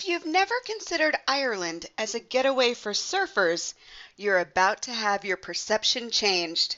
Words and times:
If 0.00 0.08
you've 0.08 0.24
never 0.24 0.54
considered 0.64 1.14
Ireland 1.28 1.84
as 1.98 2.14
a 2.14 2.20
getaway 2.20 2.72
for 2.72 2.92
surfers, 2.92 3.74
you're 4.16 4.38
about 4.38 4.80
to 4.84 4.94
have 4.94 5.26
your 5.26 5.36
perception 5.36 6.10
changed. 6.10 6.76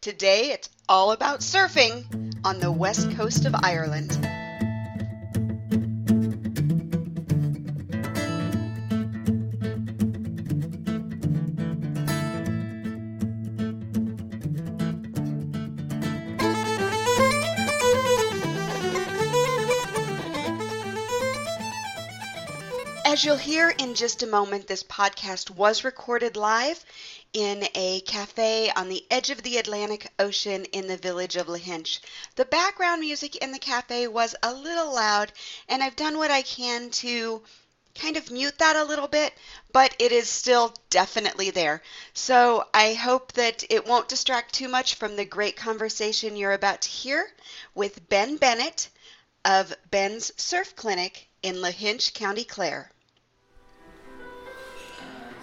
Today, 0.00 0.52
it's 0.52 0.70
all 0.88 1.12
about 1.12 1.40
surfing 1.40 2.32
on 2.46 2.58
the 2.58 2.72
west 2.72 3.10
coast 3.18 3.44
of 3.44 3.54
Ireland. 3.54 4.27
As 23.18 23.24
you'll 23.24 23.36
hear 23.36 23.70
in 23.70 23.96
just 23.96 24.22
a 24.22 24.28
moment, 24.28 24.68
this 24.68 24.84
podcast 24.84 25.50
was 25.50 25.82
recorded 25.82 26.36
live 26.36 26.84
in 27.32 27.66
a 27.74 28.00
cafe 28.02 28.70
on 28.70 28.88
the 28.88 29.04
edge 29.10 29.30
of 29.30 29.42
the 29.42 29.56
Atlantic 29.56 30.12
Ocean 30.20 30.66
in 30.66 30.86
the 30.86 30.96
village 30.96 31.34
of 31.34 31.48
Lahinch. 31.48 31.98
The 32.36 32.44
background 32.44 33.00
music 33.00 33.34
in 33.34 33.50
the 33.50 33.58
cafe 33.58 34.06
was 34.06 34.36
a 34.40 34.54
little 34.54 34.94
loud, 34.94 35.32
and 35.68 35.82
I've 35.82 35.96
done 35.96 36.16
what 36.16 36.30
I 36.30 36.42
can 36.42 36.90
to 36.90 37.42
kind 37.96 38.16
of 38.16 38.30
mute 38.30 38.56
that 38.58 38.76
a 38.76 38.84
little 38.84 39.08
bit, 39.08 39.34
but 39.72 39.96
it 39.98 40.12
is 40.12 40.28
still 40.28 40.72
definitely 40.88 41.50
there. 41.50 41.82
So 42.14 42.68
I 42.72 42.94
hope 42.94 43.32
that 43.32 43.64
it 43.68 43.84
won't 43.84 44.08
distract 44.08 44.54
too 44.54 44.68
much 44.68 44.94
from 44.94 45.16
the 45.16 45.24
great 45.24 45.56
conversation 45.56 46.36
you're 46.36 46.52
about 46.52 46.82
to 46.82 46.88
hear 46.88 47.28
with 47.74 48.08
Ben 48.08 48.36
Bennett 48.36 48.88
of 49.44 49.74
Ben's 49.90 50.30
Surf 50.40 50.76
Clinic 50.76 51.28
in 51.42 51.56
Lahinch, 51.56 52.14
County 52.14 52.44
Clare. 52.44 52.92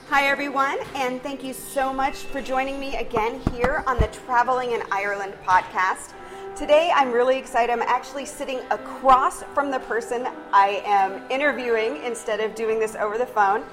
Hi, 0.10 0.28
everyone, 0.28 0.78
and 0.94 1.20
thank 1.24 1.44
you 1.44 1.52
so 1.52 1.92
much 1.92 2.18
for 2.18 2.40
joining 2.40 2.80
me 2.80 2.96
again 2.96 3.42
here 3.52 3.84
on 3.88 3.98
the 3.98 4.06
Traveling 4.08 4.74
in 4.74 4.84
Ireland 4.92 5.34
podcast. 5.44 6.14
Today, 6.56 6.92
I'm 6.94 7.12
really 7.12 7.40
excited. 7.40 7.74
I'm 7.74 7.82
actually 7.82 8.28
sitting 8.28 8.60
across 8.70 9.42
from 9.56 9.72
the 9.72 9.80
person 9.80 10.28
I 10.54 10.84
am 10.86 11.24
interviewing 11.32 12.04
instead 12.04 12.40
of 12.40 12.54
doing 12.54 12.78
this 12.78 12.96
over 12.96 13.18
the 13.18 13.26
phone. 13.26 13.64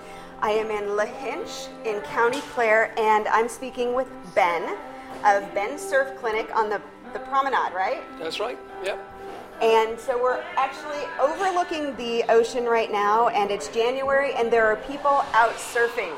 I 0.41 0.53
am 0.53 0.71
in 0.71 0.97
Lahinch 0.97 1.69
in 1.85 2.01
County 2.01 2.41
Clare, 2.55 2.99
and 2.99 3.29
I'm 3.29 3.47
speaking 3.47 3.93
with 3.93 4.09
Ben 4.35 4.79
of 5.27 5.53
Ben 5.53 5.79
Surf 5.79 6.17
Clinic 6.19 6.51
on 6.57 6.71
the, 6.71 6.81
the 7.13 7.19
promenade, 7.19 7.75
right? 7.75 8.03
That's 8.19 8.41
right, 8.41 8.59
yep. 8.83 9.12
And 9.61 9.99
so 9.99 10.21
we're 10.21 10.43
actually 10.57 11.05
overlooking 11.21 11.95
the 11.97 12.25
ocean 12.29 12.65
right 12.65 12.91
now, 12.91 13.29
and 13.29 13.51
it's 13.51 13.69
January, 13.69 14.35
and 14.35 14.53
there 14.53 14.67
are 14.67 14.77
people 14.77 15.25
out 15.33 15.53
surfing. 15.55 16.15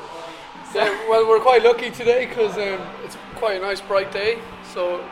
So 0.71 0.83
yeah, 0.83 1.09
well, 1.09 1.27
we're 1.27 1.39
quite 1.39 1.63
lucky 1.63 1.91
today 1.91 2.25
because 2.25 2.53
um, 2.53 2.87
it's 3.03 3.17
quite 3.35 3.57
a 3.57 3.61
nice 3.61 3.81
bright 3.81 4.11
day. 4.11 4.39
So 4.73 5.03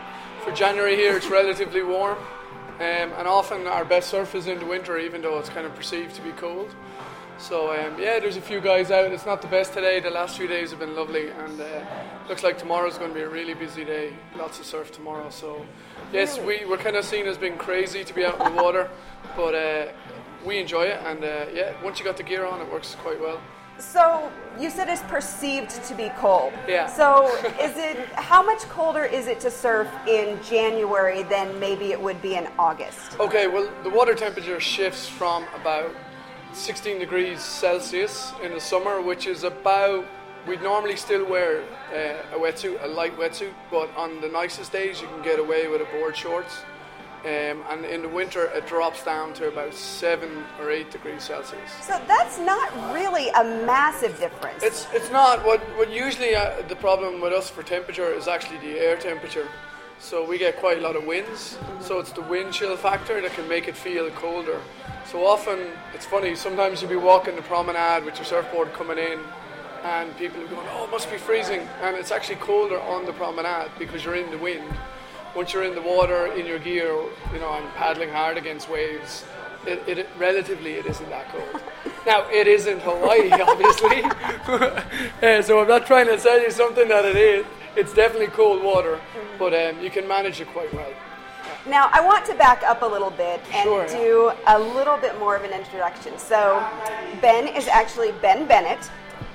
for 0.43 0.51
January 0.51 0.95
here, 0.95 1.15
it's 1.15 1.27
relatively 1.27 1.83
warm, 1.83 2.17
um, 2.17 3.13
and 3.17 3.27
often 3.27 3.67
our 3.67 3.85
best 3.85 4.09
surf 4.09 4.35
is 4.35 4.47
in 4.47 4.59
the 4.59 4.65
winter, 4.65 4.97
even 4.97 5.21
though 5.21 5.37
it's 5.39 5.49
kind 5.49 5.65
of 5.65 5.75
perceived 5.75 6.15
to 6.15 6.21
be 6.21 6.31
cold. 6.31 6.73
So 7.43 7.71
um, 7.71 7.99
yeah, 7.99 8.21
there's 8.21 8.37
a 8.37 8.41
few 8.41 8.61
guys 8.61 8.89
out. 8.89 9.11
It's 9.11 9.25
not 9.25 9.41
the 9.41 9.49
best 9.49 9.73
today. 9.73 9.99
The 9.99 10.09
last 10.09 10.37
few 10.37 10.47
days 10.47 10.69
have 10.69 10.79
been 10.79 10.95
lovely, 10.95 11.27
and 11.27 11.59
uh, 11.59 11.83
looks 12.29 12.41
like 12.41 12.57
tomorrow's 12.57 12.97
going 12.97 13.09
to 13.09 13.15
be 13.15 13.19
a 13.19 13.27
really 13.27 13.53
busy 13.53 13.83
day. 13.83 14.13
Lots 14.37 14.61
of 14.61 14.65
surf 14.65 14.93
tomorrow. 14.93 15.29
So 15.29 15.65
yes, 16.13 16.39
we 16.39 16.63
we're 16.65 16.77
kind 16.77 16.95
of 16.95 17.03
seen 17.03 17.25
as 17.25 17.37
being 17.37 17.57
crazy 17.57 18.05
to 18.05 18.13
be 18.13 18.23
out 18.23 18.39
in 18.39 18.55
the 18.55 18.63
water, 18.63 18.89
but 19.35 19.53
uh, 19.53 19.91
we 20.45 20.57
enjoy 20.57 20.83
it, 20.83 21.01
and 21.03 21.21
uh, 21.21 21.47
yeah, 21.53 21.73
once 21.83 21.99
you 21.99 22.05
got 22.05 22.15
the 22.15 22.23
gear 22.23 22.45
on, 22.45 22.61
it 22.61 22.71
works 22.71 22.95
quite 22.95 23.19
well. 23.19 23.41
So 23.77 24.31
you 24.57 24.69
said 24.69 24.87
it's 24.87 25.01
perceived 25.01 25.83
to 25.83 25.95
be 25.95 26.13
cold. 26.17 26.53
Yeah. 26.65 26.87
So 26.87 27.27
is 27.59 27.75
it 27.75 27.97
how 28.13 28.41
much 28.41 28.61
colder 28.69 29.03
is 29.03 29.27
it 29.27 29.41
to 29.41 29.51
surf 29.51 29.89
in 30.07 30.41
January 30.43 31.23
than 31.23 31.59
maybe 31.59 31.91
it 31.91 31.99
would 31.99 32.21
be 32.21 32.35
in 32.35 32.47
August? 32.57 33.19
Okay, 33.19 33.47
well 33.47 33.69
the 33.83 33.89
water 33.89 34.15
temperature 34.15 34.61
shifts 34.61 35.09
from 35.09 35.45
about 35.59 35.93
16 36.55 36.99
degrees 36.99 37.41
Celsius 37.41 38.33
in 38.43 38.53
the 38.53 38.59
summer, 38.59 39.01
which 39.01 39.25
is 39.25 39.43
about, 39.43 40.05
we'd 40.47 40.61
normally 40.61 40.95
still 40.95 41.25
wear 41.25 41.63
uh, 41.91 42.35
a 42.35 42.39
wetsuit, 42.39 42.83
a 42.83 42.87
light 42.87 43.17
wetsuit, 43.17 43.53
but 43.71 43.89
on 43.97 44.21
the 44.21 44.29
nicest 44.29 44.71
days 44.71 45.01
you 45.01 45.07
can 45.07 45.21
get 45.23 45.39
away 45.39 45.67
with 45.67 45.81
a 45.81 45.85
board 45.85 46.15
shorts. 46.15 46.63
Um, 47.23 47.63
and 47.69 47.85
in 47.85 48.01
the 48.01 48.09
winter 48.09 48.51
it 48.53 48.67
drops 48.67 49.03
down 49.05 49.33
to 49.35 49.47
about 49.47 49.73
7 49.73 50.29
or 50.59 50.69
8 50.69 50.91
degrees 50.91 51.23
Celsius. 51.23 51.71
So 51.81 51.99
that's 52.05 52.37
not 52.37 52.93
really 52.93 53.29
a 53.29 53.43
massive 53.65 54.19
difference. 54.19 54.61
It's, 54.61 54.87
it's 54.93 55.09
not. 55.09 55.45
What, 55.45 55.61
what 55.77 55.89
usually 55.89 56.35
uh, 56.35 56.61
the 56.67 56.75
problem 56.75 57.21
with 57.21 57.31
us 57.31 57.49
for 57.49 57.63
temperature 57.63 58.13
is 58.13 58.27
actually 58.27 58.57
the 58.57 58.77
air 58.77 58.97
temperature. 58.97 59.47
So 60.03 60.27
we 60.27 60.37
get 60.37 60.57
quite 60.57 60.79
a 60.79 60.81
lot 60.81 60.97
of 60.97 61.05
winds, 61.05 61.57
so 61.79 61.97
it's 61.97 62.11
the 62.11 62.23
wind 62.23 62.51
chill 62.51 62.75
factor 62.75 63.21
that 63.21 63.31
can 63.31 63.47
make 63.47 63.69
it 63.69 63.75
feel 63.75 64.09
colder. 64.11 64.59
So 65.09 65.25
often, 65.25 65.57
it's 65.93 66.05
funny, 66.05 66.35
sometimes 66.35 66.81
you'll 66.81 66.89
be 66.89 66.97
walking 66.97 67.37
the 67.37 67.41
promenade 67.41 68.03
with 68.03 68.17
your 68.17 68.25
surfboard 68.25 68.73
coming 68.73 68.97
in, 68.97 69.21
and 69.85 70.15
people 70.17 70.43
are 70.43 70.47
going, 70.47 70.67
oh, 70.71 70.83
it 70.83 70.91
must 70.91 71.09
be 71.09 71.17
freezing. 71.17 71.61
And 71.81 71.95
it's 71.95 72.11
actually 72.11 72.35
colder 72.35 72.81
on 72.81 73.05
the 73.05 73.13
promenade 73.13 73.71
because 73.79 74.03
you're 74.03 74.17
in 74.17 74.29
the 74.29 74.37
wind. 74.37 74.69
Once 75.37 75.53
you're 75.53 75.63
in 75.63 75.73
the 75.73 75.81
water, 75.81 76.25
in 76.33 76.45
your 76.45 76.59
gear, 76.59 76.91
you 77.31 77.39
know, 77.39 77.53
and 77.53 77.65
paddling 77.75 78.09
hard 78.09 78.37
against 78.37 78.69
waves, 78.69 79.23
it, 79.65 79.87
it, 79.87 80.09
relatively 80.19 80.73
it 80.73 80.85
isn't 80.85 81.09
that 81.11 81.29
cold. 81.29 81.63
now 82.05 82.29
it 82.29 82.47
isn't 82.47 82.81
Hawaii, 82.81 83.31
obviously. 83.31 84.03
uh, 85.23 85.41
so 85.41 85.61
I'm 85.61 85.67
not 85.69 85.87
trying 85.87 86.07
to 86.07 86.17
tell 86.17 86.41
you 86.41 86.51
something 86.51 86.89
that 86.89 87.05
it 87.05 87.15
is. 87.15 87.45
It's 87.77 87.93
definitely 87.93 88.27
cold 88.27 88.61
water, 88.61 88.99
but 89.37 89.53
um, 89.53 89.81
you 89.81 89.89
can 89.89 90.07
manage 90.07 90.39
it 90.41 90.47
quite 90.47 90.73
well. 90.73 90.91
Now, 91.67 91.89
I 91.91 92.01
want 92.01 92.25
to 92.25 92.35
back 92.35 92.63
up 92.63 92.81
a 92.81 92.85
little 92.85 93.09
bit 93.09 93.41
and 93.53 93.63
Sure, 93.63 93.85
yeah. 93.85 93.97
do 93.97 94.31
a 94.47 94.59
little 94.59 94.97
bit 94.97 95.17
more 95.19 95.35
of 95.35 95.43
an 95.43 95.51
introduction. 95.51 96.17
So, 96.17 96.65
Ben 97.21 97.47
is 97.47 97.67
actually 97.67 98.11
Ben 98.21 98.45
Bennett, 98.47 98.89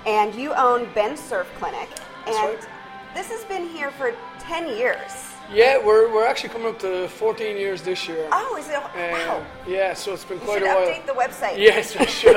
and 0.07 0.35
you 0.35 0.53
own 0.55 0.89
Ben 0.95 1.17
Surf 1.17 1.51
Clinic. 1.59 1.89
And 2.27 2.37
right. 2.37 2.69
this 3.15 3.31
has 3.31 3.45
been 3.45 3.69
here 3.69 3.91
for 3.93 4.15
10 4.41 4.69
years. 4.77 5.29
Yeah, 5.51 5.83
we're, 5.83 6.13
we're 6.13 6.27
actually 6.27 6.51
coming 6.51 6.69
up 6.69 6.79
to 6.81 7.09
14 7.09 7.57
years 7.57 7.81
this 7.81 8.07
year. 8.07 8.29
Oh, 8.33 8.57
is 8.59 8.69
it? 8.69 8.77
Um, 8.77 8.83
Wow. 8.95 9.47
Yeah, 9.67 9.95
so 9.95 10.13
it's 10.13 10.25
been 10.25 10.39
quite 10.41 10.63
a 10.63 10.67
while. 10.67 10.87
update 10.87 11.07
the 11.07 11.13
website. 11.13 11.57
Yes, 11.57 11.97
I 11.97 12.05
should. 12.05 12.37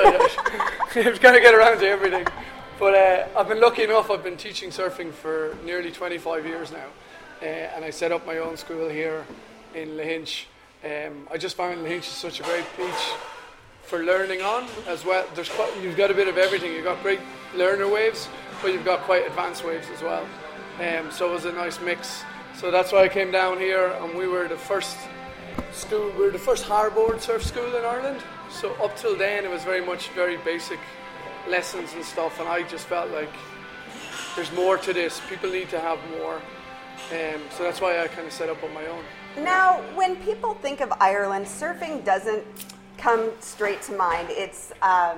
I've 1.06 1.20
got 1.22 1.34
to 1.34 1.42
get 1.42 1.54
around 1.54 1.80
to 1.80 1.88
everything. 1.88 2.26
But 2.80 2.96
uh, 2.96 3.28
I've 3.38 3.50
been 3.50 3.60
lucky 3.60 3.84
enough, 3.84 4.10
I've 4.10 4.24
been 4.24 4.38
teaching 4.38 4.70
surfing 4.70 5.12
for 5.12 5.58
nearly 5.66 5.92
25 5.92 6.46
years 6.46 6.72
now. 6.72 6.86
Uh, 7.42 7.46
and 7.46 7.84
I 7.84 7.90
set 7.90 8.12
up 8.12 8.26
my 8.28 8.38
own 8.38 8.56
school 8.56 8.88
here 8.88 9.26
in 9.74 9.90
Lahinch. 9.90 10.46
Um, 10.84 11.28
I 11.32 11.38
just 11.38 11.58
found 11.58 11.84
Lahinch 11.84 12.02
is 12.02 12.06
such 12.06 12.40
a 12.40 12.44
great 12.44 12.66
beach 12.78 13.14
for 13.82 14.04
learning 14.04 14.42
on 14.42 14.68
as 14.88 15.04
well. 15.04 15.26
There's 15.34 15.50
quite, 15.50 15.76
you've 15.82 15.98
got 15.98 16.12
a 16.12 16.14
bit 16.14 16.28
of 16.28 16.38
everything. 16.38 16.72
You've 16.72 16.84
got 16.84 17.02
great 17.02 17.20
learner 17.56 17.88
waves, 17.88 18.30
but 18.62 18.74
you've 18.74 18.86
got 18.86 19.02
quite 19.02 19.26
advanced 19.26 19.66
waves 19.66 19.88
as 19.94 20.04
well. 20.04 20.24
Um, 20.80 21.12
so 21.12 21.30
it 21.30 21.34
was 21.34 21.46
a 21.46 21.52
nice 21.52 21.82
mix. 21.82 22.24
So 22.56 22.70
that's 22.70 22.92
why 22.92 23.06
I 23.06 23.10
came 23.10 23.32
down 23.32 23.58
here, 23.58 23.88
and 23.88 24.16
we 24.16 24.28
were 24.28 24.48
the 24.48 24.58
first 24.58 24.96
school. 25.72 26.12
We 26.12 26.26
were 26.26 26.32
the 26.32 26.38
first 26.38 26.66
hardboard 26.66 27.22
surf 27.22 27.44
school 27.44 27.76
in 27.76 27.84
Ireland. 27.84 28.22
So 28.52 28.72
up 28.84 28.96
till 28.98 29.18
then, 29.18 29.46
it 29.46 29.50
was 29.50 29.64
very 29.64 29.84
much 29.84 30.10
very 30.10 30.38
basic 30.38 30.80
lessons 31.50 31.94
and 31.94 32.06
stuff, 32.06 32.40
and 32.40 32.48
I 32.48 32.64
just 32.64 32.86
felt 32.86 33.10
like 33.10 33.34
there's 34.36 34.52
more 34.54 34.78
to 34.78 34.94
this. 34.94 35.20
People 35.28 35.50
need 35.50 35.70
to 35.70 35.80
have 35.80 35.98
more. 36.20 36.40
Um, 37.12 37.42
so 37.52 37.64
that's 37.64 37.82
why 37.82 38.02
I 38.02 38.08
kind 38.08 38.26
of 38.26 38.34
set 38.34 38.48
up 38.48 38.64
on 38.64 38.74
my 38.74 38.86
own. 38.88 39.04
Now, 39.38 39.82
when 39.96 40.16
people 40.18 40.54
think 40.56 40.80
of 40.80 40.94
Ireland, 41.00 41.46
surfing 41.46 42.06
doesn't 42.06 42.44
come 42.98 43.32
straight 43.42 43.82
to 43.84 43.94
mind. 43.94 44.30
It's, 44.30 44.72
um, 44.82 45.18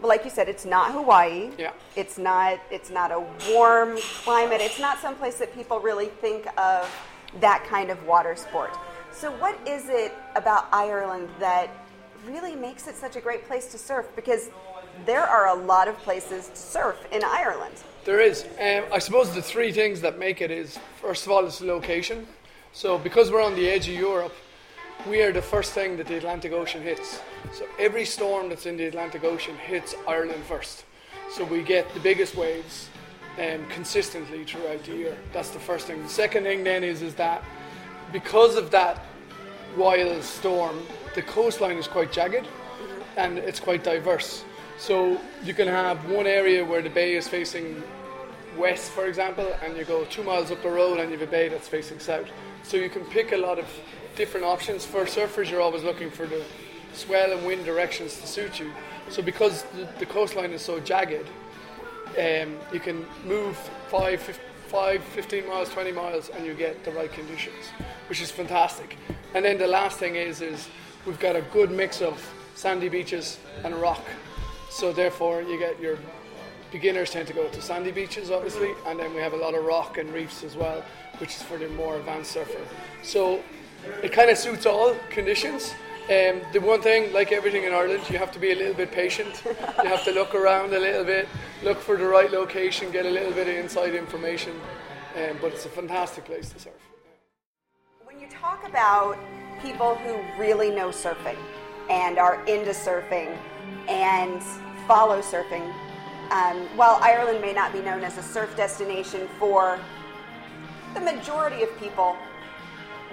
well, 0.00 0.08
like 0.08 0.24
you 0.24 0.30
said, 0.30 0.48
it's 0.48 0.64
not 0.64 0.92
Hawaii. 0.92 1.50
Yeah. 1.56 1.72
It's 1.94 2.18
not. 2.18 2.58
It's 2.70 2.90
not 2.90 3.12
a 3.12 3.24
warm 3.52 3.98
climate. 4.24 4.60
It's 4.60 4.80
not 4.80 4.98
someplace 4.98 5.38
that 5.38 5.54
people 5.54 5.78
really 5.78 6.06
think 6.06 6.46
of 6.58 6.90
that 7.38 7.64
kind 7.68 7.90
of 7.90 8.04
water 8.06 8.34
sport. 8.34 8.76
So, 9.12 9.30
what 9.32 9.56
is 9.68 9.88
it 9.88 10.12
about 10.34 10.68
Ireland 10.72 11.28
that 11.38 11.68
really 12.26 12.56
makes 12.56 12.88
it 12.88 12.96
such 12.96 13.16
a 13.16 13.20
great 13.20 13.46
place 13.46 13.66
to 13.72 13.78
surf? 13.78 14.06
Because 14.16 14.50
there 15.06 15.22
are 15.22 15.48
a 15.48 15.54
lot 15.54 15.86
of 15.86 15.96
places 15.98 16.48
to 16.48 16.56
surf 16.56 16.96
in 17.12 17.22
Ireland. 17.22 17.76
There 18.04 18.20
is. 18.20 18.44
Um, 18.58 18.84
I 18.92 18.98
suppose 18.98 19.34
the 19.34 19.42
three 19.42 19.72
things 19.72 20.00
that 20.00 20.18
make 20.18 20.40
it 20.40 20.50
is 20.50 20.78
first 21.00 21.26
of 21.26 21.32
all, 21.32 21.44
it's 21.44 21.60
location. 21.60 22.26
So 22.72 22.98
because 22.98 23.30
we're 23.30 23.42
on 23.42 23.54
the 23.54 23.68
edge 23.68 23.88
of 23.88 23.94
Europe, 23.94 24.34
we 25.06 25.22
are 25.22 25.32
the 25.32 25.42
first 25.42 25.72
thing 25.72 25.96
that 25.98 26.06
the 26.06 26.16
Atlantic 26.16 26.52
Ocean 26.52 26.82
hits. 26.82 27.20
So 27.52 27.66
every 27.78 28.04
storm 28.04 28.48
that's 28.48 28.66
in 28.66 28.76
the 28.76 28.86
Atlantic 28.86 29.24
Ocean 29.24 29.56
hits 29.56 29.94
Ireland 30.08 30.42
first. 30.44 30.84
So 31.30 31.44
we 31.44 31.62
get 31.62 31.92
the 31.94 32.00
biggest 32.00 32.36
waves 32.36 32.88
um, 33.38 33.66
consistently 33.68 34.44
throughout 34.44 34.82
the 34.84 34.96
year. 34.96 35.16
That's 35.32 35.50
the 35.50 35.60
first 35.60 35.86
thing. 35.86 36.02
The 36.02 36.08
second 36.08 36.44
thing 36.44 36.64
then 36.64 36.84
is 36.84 37.02
is 37.02 37.14
that 37.16 37.44
because 38.12 38.56
of 38.56 38.70
that 38.70 39.04
wild 39.76 40.22
storm, 40.22 40.80
the 41.14 41.22
coastline 41.22 41.76
is 41.76 41.86
quite 41.86 42.12
jagged. 42.12 42.46
and 43.16 43.38
it's 43.38 43.60
quite 43.60 43.84
diverse. 43.84 44.44
So 44.80 45.20
you 45.44 45.52
can 45.52 45.68
have 45.68 46.10
one 46.10 46.26
area 46.26 46.64
where 46.64 46.80
the 46.80 46.88
bay 46.88 47.14
is 47.14 47.28
facing 47.28 47.82
west, 48.56 48.90
for 48.92 49.04
example, 49.04 49.46
and 49.62 49.76
you 49.76 49.84
go 49.84 50.06
two 50.06 50.22
miles 50.22 50.50
up 50.50 50.62
the 50.62 50.70
road 50.70 50.98
and 51.00 51.12
you 51.12 51.18
have 51.18 51.28
a 51.28 51.30
bay 51.30 51.48
that's 51.48 51.68
facing 51.68 51.98
south. 51.98 52.28
So 52.62 52.78
you 52.78 52.88
can 52.88 53.04
pick 53.04 53.32
a 53.32 53.36
lot 53.36 53.58
of 53.58 53.66
different 54.16 54.46
options. 54.46 54.86
For 54.86 55.04
surfers, 55.04 55.50
you're 55.50 55.60
always 55.60 55.82
looking 55.82 56.10
for 56.10 56.26
the 56.26 56.42
swell 56.94 57.30
and 57.30 57.44
wind 57.44 57.66
directions 57.66 58.18
to 58.22 58.26
suit 58.26 58.58
you. 58.58 58.72
So 59.10 59.20
because 59.20 59.66
the, 59.98 60.06
coastline 60.06 60.50
is 60.52 60.62
so 60.62 60.80
jagged, 60.80 61.28
um, 62.18 62.56
you 62.72 62.80
can 62.80 63.04
move 63.26 63.58
5, 63.88 64.40
5, 64.68 65.04
15 65.04 65.46
miles, 65.46 65.68
20 65.68 65.92
miles, 65.92 66.30
and 66.30 66.46
you 66.46 66.54
get 66.54 66.84
the 66.84 66.92
right 66.92 67.12
conditions, 67.12 67.66
which 68.08 68.22
is 68.22 68.30
fantastic. 68.30 68.96
And 69.34 69.44
then 69.44 69.58
the 69.58 69.66
last 69.66 69.98
thing 69.98 70.16
is, 70.16 70.40
is 70.40 70.70
we've 71.04 71.20
got 71.20 71.36
a 71.36 71.42
good 71.52 71.70
mix 71.70 72.00
of 72.00 72.26
sandy 72.54 72.88
beaches 72.88 73.38
and 73.62 73.74
rock. 73.74 74.02
So 74.70 74.92
therefore, 74.92 75.42
you 75.42 75.58
get 75.58 75.80
your 75.80 75.98
beginners 76.70 77.10
tend 77.10 77.26
to 77.26 77.34
go 77.34 77.48
to 77.48 77.60
sandy 77.60 77.90
beaches, 77.90 78.30
obviously, 78.30 78.72
and 78.86 78.98
then 79.00 79.12
we 79.12 79.20
have 79.20 79.32
a 79.32 79.36
lot 79.36 79.54
of 79.54 79.64
rock 79.64 79.98
and 79.98 80.08
reefs 80.12 80.44
as 80.44 80.56
well, 80.56 80.84
which 81.18 81.30
is 81.30 81.42
for 81.42 81.58
the 81.58 81.68
more 81.70 81.96
advanced 81.96 82.30
surfer. 82.30 82.60
So 83.02 83.42
it 84.02 84.12
kind 84.12 84.30
of 84.30 84.38
suits 84.38 84.66
all 84.66 84.94
conditions. 85.10 85.74
Um, 86.04 86.40
the 86.52 86.60
one 86.60 86.80
thing, 86.82 87.12
like 87.12 87.32
everything 87.32 87.64
in 87.64 87.72
Ireland, 87.72 88.04
you 88.08 88.18
have 88.18 88.30
to 88.32 88.38
be 88.38 88.52
a 88.52 88.54
little 88.54 88.74
bit 88.74 88.92
patient. 88.92 89.42
you 89.44 89.88
have 89.88 90.04
to 90.04 90.12
look 90.12 90.36
around 90.36 90.72
a 90.72 90.78
little 90.78 91.04
bit, 91.04 91.28
look 91.64 91.78
for 91.78 91.96
the 91.96 92.06
right 92.06 92.30
location, 92.30 92.92
get 92.92 93.06
a 93.06 93.10
little 93.10 93.32
bit 93.32 93.48
of 93.48 93.54
inside 93.54 93.94
information. 93.96 94.52
Um, 95.16 95.36
but 95.40 95.52
it's 95.52 95.66
a 95.66 95.68
fantastic 95.68 96.26
place 96.26 96.48
to 96.50 96.60
surf. 96.60 96.74
When 98.04 98.20
you 98.20 98.28
talk 98.28 98.66
about 98.68 99.18
people 99.62 99.96
who 99.96 100.20
really 100.38 100.70
know 100.70 100.90
surfing 100.90 101.36
and 101.90 102.18
are 102.18 102.42
into 102.46 102.70
surfing 102.70 103.36
and 103.88 104.42
follow 104.86 105.20
surfing, 105.20 105.72
um, 106.30 106.56
while 106.76 106.98
Ireland 107.02 107.40
may 107.40 107.52
not 107.52 107.72
be 107.72 107.80
known 107.80 108.04
as 108.04 108.16
a 108.16 108.22
surf 108.22 108.56
destination 108.56 109.28
for 109.38 109.78
the 110.94 111.00
majority 111.00 111.62
of 111.62 111.78
people, 111.78 112.16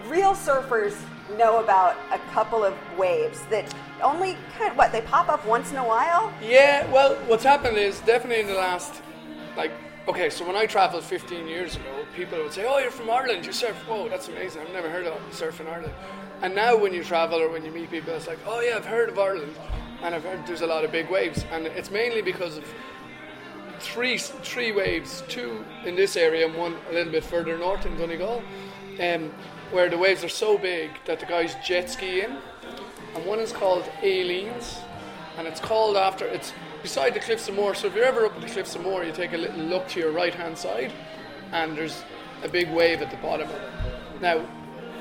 real 0.07 0.33
surfers 0.33 0.95
know 1.38 1.62
about 1.62 1.97
a 2.12 2.19
couple 2.31 2.63
of 2.63 2.74
waves 2.97 3.41
that 3.50 3.74
only 4.01 4.38
kind 4.57 4.71
of 4.71 4.77
what 4.77 4.91
they 4.91 5.01
pop 5.01 5.27
up 5.27 5.45
once 5.45 5.71
in 5.71 5.77
a 5.77 5.85
while. 5.85 6.31
Yeah, 6.41 6.89
well, 6.91 7.15
what's 7.27 7.44
happened 7.44 7.77
is 7.77 8.00
definitely 8.01 8.41
in 8.41 8.47
the 8.47 8.53
last, 8.53 9.01
like, 9.57 9.71
okay, 10.07 10.29
so 10.29 10.45
when 10.45 10.56
I 10.56 10.65
traveled 10.65 11.03
15 11.03 11.47
years 11.47 11.75
ago, 11.75 12.06
people 12.15 12.38
would 12.38 12.53
say, 12.53 12.65
"Oh, 12.68 12.77
you're 12.77 12.91
from 12.91 13.09
Ireland, 13.09 13.45
you 13.45 13.51
surf." 13.51 13.75
Whoa, 13.88 14.07
that's 14.07 14.27
amazing! 14.29 14.62
I've 14.62 14.74
never 14.74 14.89
heard 14.89 15.06
of 15.07 15.19
surf 15.31 15.59
in 15.59 15.68
Ireland. 15.68 15.94
And 16.42 16.54
now 16.54 16.78
when 16.78 16.94
you 16.94 17.04
travel 17.04 17.39
or 17.39 17.50
when 17.50 17.66
you 17.66 17.72
meet 17.72 17.89
people, 17.89 18.13
it's 18.13 18.28
like, 18.28 18.39
"Oh 18.45 18.62
yeah, 18.62 18.75
I've 18.78 18.86
heard 18.86 19.10
of 19.10 19.18
Ireland," 19.18 19.56
and 20.04 20.13
I've 20.13 20.24
heard 20.24 20.45
there's 20.45 20.62
a 20.62 20.68
lot 20.68 20.86
of 20.86 20.92
big 20.92 21.10
waves, 21.10 21.45
and 21.51 21.66
it's 21.66 21.89
mainly 21.89 22.22
because 22.22 22.57
of 22.57 22.66
three 23.80 24.18
three 24.18 24.72
waves, 24.72 25.24
two 25.28 25.66
in 25.86 25.95
this 25.95 26.16
area 26.16 26.45
and 26.48 26.56
one 26.56 26.75
a 26.89 26.94
little 26.94 27.12
bit 27.12 27.24
further 27.24 27.57
north 27.57 27.86
in 27.86 27.98
Donegal. 27.98 28.44
Um, 29.00 29.31
where 29.72 29.89
the 29.89 29.98
waves 29.98 30.24
are 30.24 30.30
so 30.30 30.57
big 30.57 30.92
that 31.06 31.19
the 31.19 31.25
guys 31.25 31.56
jet 31.63 31.89
ski 31.89 32.22
in, 32.22 32.38
and 33.16 33.25
one 33.25 33.39
is 33.39 33.51
called 33.51 33.84
Aileen's, 34.01 34.80
and 35.38 35.48
it's 35.48 35.60
called 35.60 35.98
after 35.98 36.25
it's 36.25 36.54
beside 36.81 37.13
the 37.13 37.19
Cliffs 37.19 37.50
of 37.50 37.56
Moher. 37.56 37.74
So 37.74 37.88
if 37.88 37.95
you're 37.95 38.06
ever 38.06 38.25
up 38.25 38.36
at 38.36 38.42
the 38.42 38.48
Cliffs 38.48 38.75
of 38.75 38.84
Moher, 38.84 39.04
you 39.04 39.12
take 39.12 39.34
a 39.34 39.38
little 39.38 39.60
look 39.60 39.88
to 39.89 40.00
your 40.00 40.12
right 40.12 40.34
hand 40.34 40.57
side, 40.57 40.94
and 41.51 41.78
there's 41.78 42.04
a 42.44 42.48
big 42.48 42.72
wave 42.72 43.01
at 43.01 43.12
the 43.12 43.18
bottom. 43.18 43.50
Now, 44.22 44.45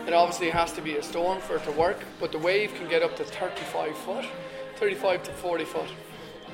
it 0.07 0.13
obviously 0.13 0.51
has 0.51 0.73
to 0.73 0.81
be 0.81 0.97
a 0.97 1.03
storm 1.03 1.41
for 1.41 1.57
it 1.57 1.65
to 1.65 1.73
work, 1.73 2.05
but 2.21 2.33
the 2.33 2.39
wave 2.39 2.75
can 2.75 2.89
get 2.89 3.03
up 3.03 3.17
to 3.17 3.25
35 3.25 3.97
foot, 3.99 4.25
35 4.77 5.23
to 5.25 5.31
40 5.33 5.65
foot, 5.65 5.91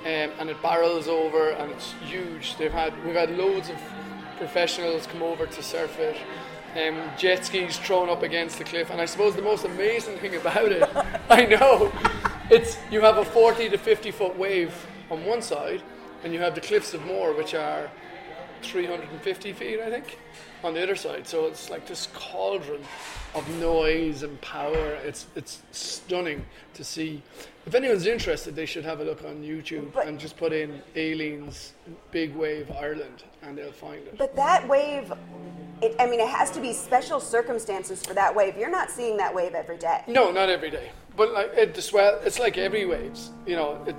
um, 0.00 0.30
and 0.38 0.50
it 0.50 0.60
barrels 0.62 1.08
over, 1.08 1.50
and 1.50 1.70
it's 1.72 1.92
huge. 2.04 2.56
They've 2.56 2.72
had 2.72 2.92
we've 3.04 3.14
had 3.14 3.30
loads 3.36 3.68
of 3.68 3.76
professionals 4.38 5.06
come 5.06 5.22
over 5.22 5.46
to 5.46 5.62
surf 5.62 5.98
it 5.98 6.16
um, 6.76 7.10
jet 7.18 7.44
skis 7.44 7.76
thrown 7.78 8.08
up 8.08 8.22
against 8.22 8.58
the 8.58 8.64
cliff. 8.64 8.90
And 8.90 9.00
I 9.00 9.04
suppose 9.04 9.36
the 9.36 9.42
most 9.42 9.64
amazing 9.64 10.18
thing 10.18 10.36
about 10.36 10.72
it, 10.72 10.88
I 11.30 11.44
know, 11.44 11.92
it's 12.50 12.78
you 12.90 13.00
have 13.02 13.18
a 13.18 13.24
40 13.24 13.68
to 13.70 13.78
50 13.78 14.10
foot 14.10 14.36
wave 14.36 14.86
on 15.10 15.24
one 15.24 15.42
side, 15.42 15.82
and 16.24 16.32
you 16.32 16.40
have 16.40 16.54
the 16.54 16.60
cliffs 16.60 16.94
of 16.94 17.04
Moher, 17.04 17.34
which 17.34 17.54
are 17.54 17.90
350 18.62 19.52
feet, 19.52 19.80
I 19.80 19.90
think, 19.90 20.18
on 20.64 20.74
the 20.74 20.82
other 20.82 20.96
side. 20.96 21.26
So 21.26 21.46
it's 21.46 21.70
like 21.70 21.86
this 21.86 22.08
cauldron 22.14 22.82
of 23.34 23.48
noise 23.58 24.22
and 24.22 24.40
power. 24.40 24.98
It's 25.04 25.26
it's 25.34 25.62
stunning 25.72 26.44
to 26.74 26.84
see. 26.84 27.22
If 27.66 27.74
anyone's 27.74 28.06
interested, 28.06 28.56
they 28.56 28.66
should 28.66 28.84
have 28.84 29.00
a 29.00 29.04
look 29.04 29.24
on 29.24 29.42
YouTube 29.42 29.92
But- 29.92 30.06
and 30.08 30.18
just 30.18 30.36
put 30.36 30.52
in 30.52 30.82
Aileen's 30.96 31.74
Big 32.10 32.34
Wave 32.34 32.70
Ireland, 32.72 33.22
and 33.42 33.56
they'll 33.56 33.70
find 33.70 34.04
it. 34.06 34.18
But 34.18 34.34
that 34.34 34.66
wave, 34.66 35.12
it, 35.80 35.94
I 36.00 36.06
mean, 36.06 36.18
it 36.18 36.28
has 36.28 36.50
to 36.52 36.60
be 36.60 36.72
special 36.72 37.20
circumstances 37.20 38.04
for 38.04 38.14
that 38.14 38.34
wave. 38.34 38.56
You're 38.56 38.70
not 38.70 38.90
seeing 38.90 39.16
that 39.18 39.32
wave 39.32 39.54
every 39.54 39.76
day. 39.78 40.02
No, 40.08 40.32
not 40.32 40.48
every 40.48 40.70
day. 40.70 40.90
But 41.16 41.32
like 41.32 41.52
it, 41.56 41.74
the 41.74 41.82
swell, 41.82 42.20
it's 42.24 42.38
like 42.40 42.58
every 42.58 42.84
waves. 42.84 43.30
You 43.46 43.56
know, 43.56 43.84
it, 43.86 43.94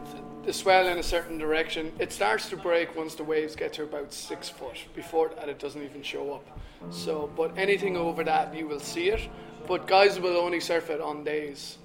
the 0.46 0.54
swell 0.54 0.88
in 0.88 0.98
a 0.98 1.04
certain 1.04 1.38
direction. 1.38 1.92
It 2.00 2.12
starts 2.12 2.50
to 2.50 2.58
break 2.58 2.96
once 2.96 3.16
the 3.16 3.24
waves 3.24 3.56
get 3.56 3.74
to 3.74 3.84
about 3.84 4.14
six 4.14 4.50
foot. 4.50 4.78
Before 4.96 5.30
that, 5.36 5.48
it 5.48 5.60
doesn't 5.60 5.82
even 5.82 6.04
show 6.04 6.34
up. 6.34 6.46
So, 6.92 7.30
but 7.36 7.58
anything 7.58 7.96
over 7.96 8.24
that, 8.26 8.54
you 8.56 8.68
will 8.68 8.80
see 8.80 9.10
it. 9.10 9.30
But 9.68 9.88
guys 9.88 10.20
will 10.20 10.38
only 10.38 10.60
surf 10.60 10.90
it 10.90 11.00
on 11.00 11.24
days 11.24 11.78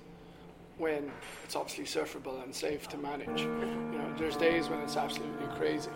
when 0.76 1.10
it's 1.44 1.54
obviously 1.54 1.84
surfable 1.84 2.42
and 2.42 2.54
safe 2.54 2.88
to 2.88 2.98
manage. 2.98 3.40
You 3.40 3.46
know, 3.46 4.14
there's 4.18 4.36
days 4.36 4.68
when 4.68 4.80
it's 4.80 4.96
absolutely 4.96 5.46
crazy. 5.56 5.90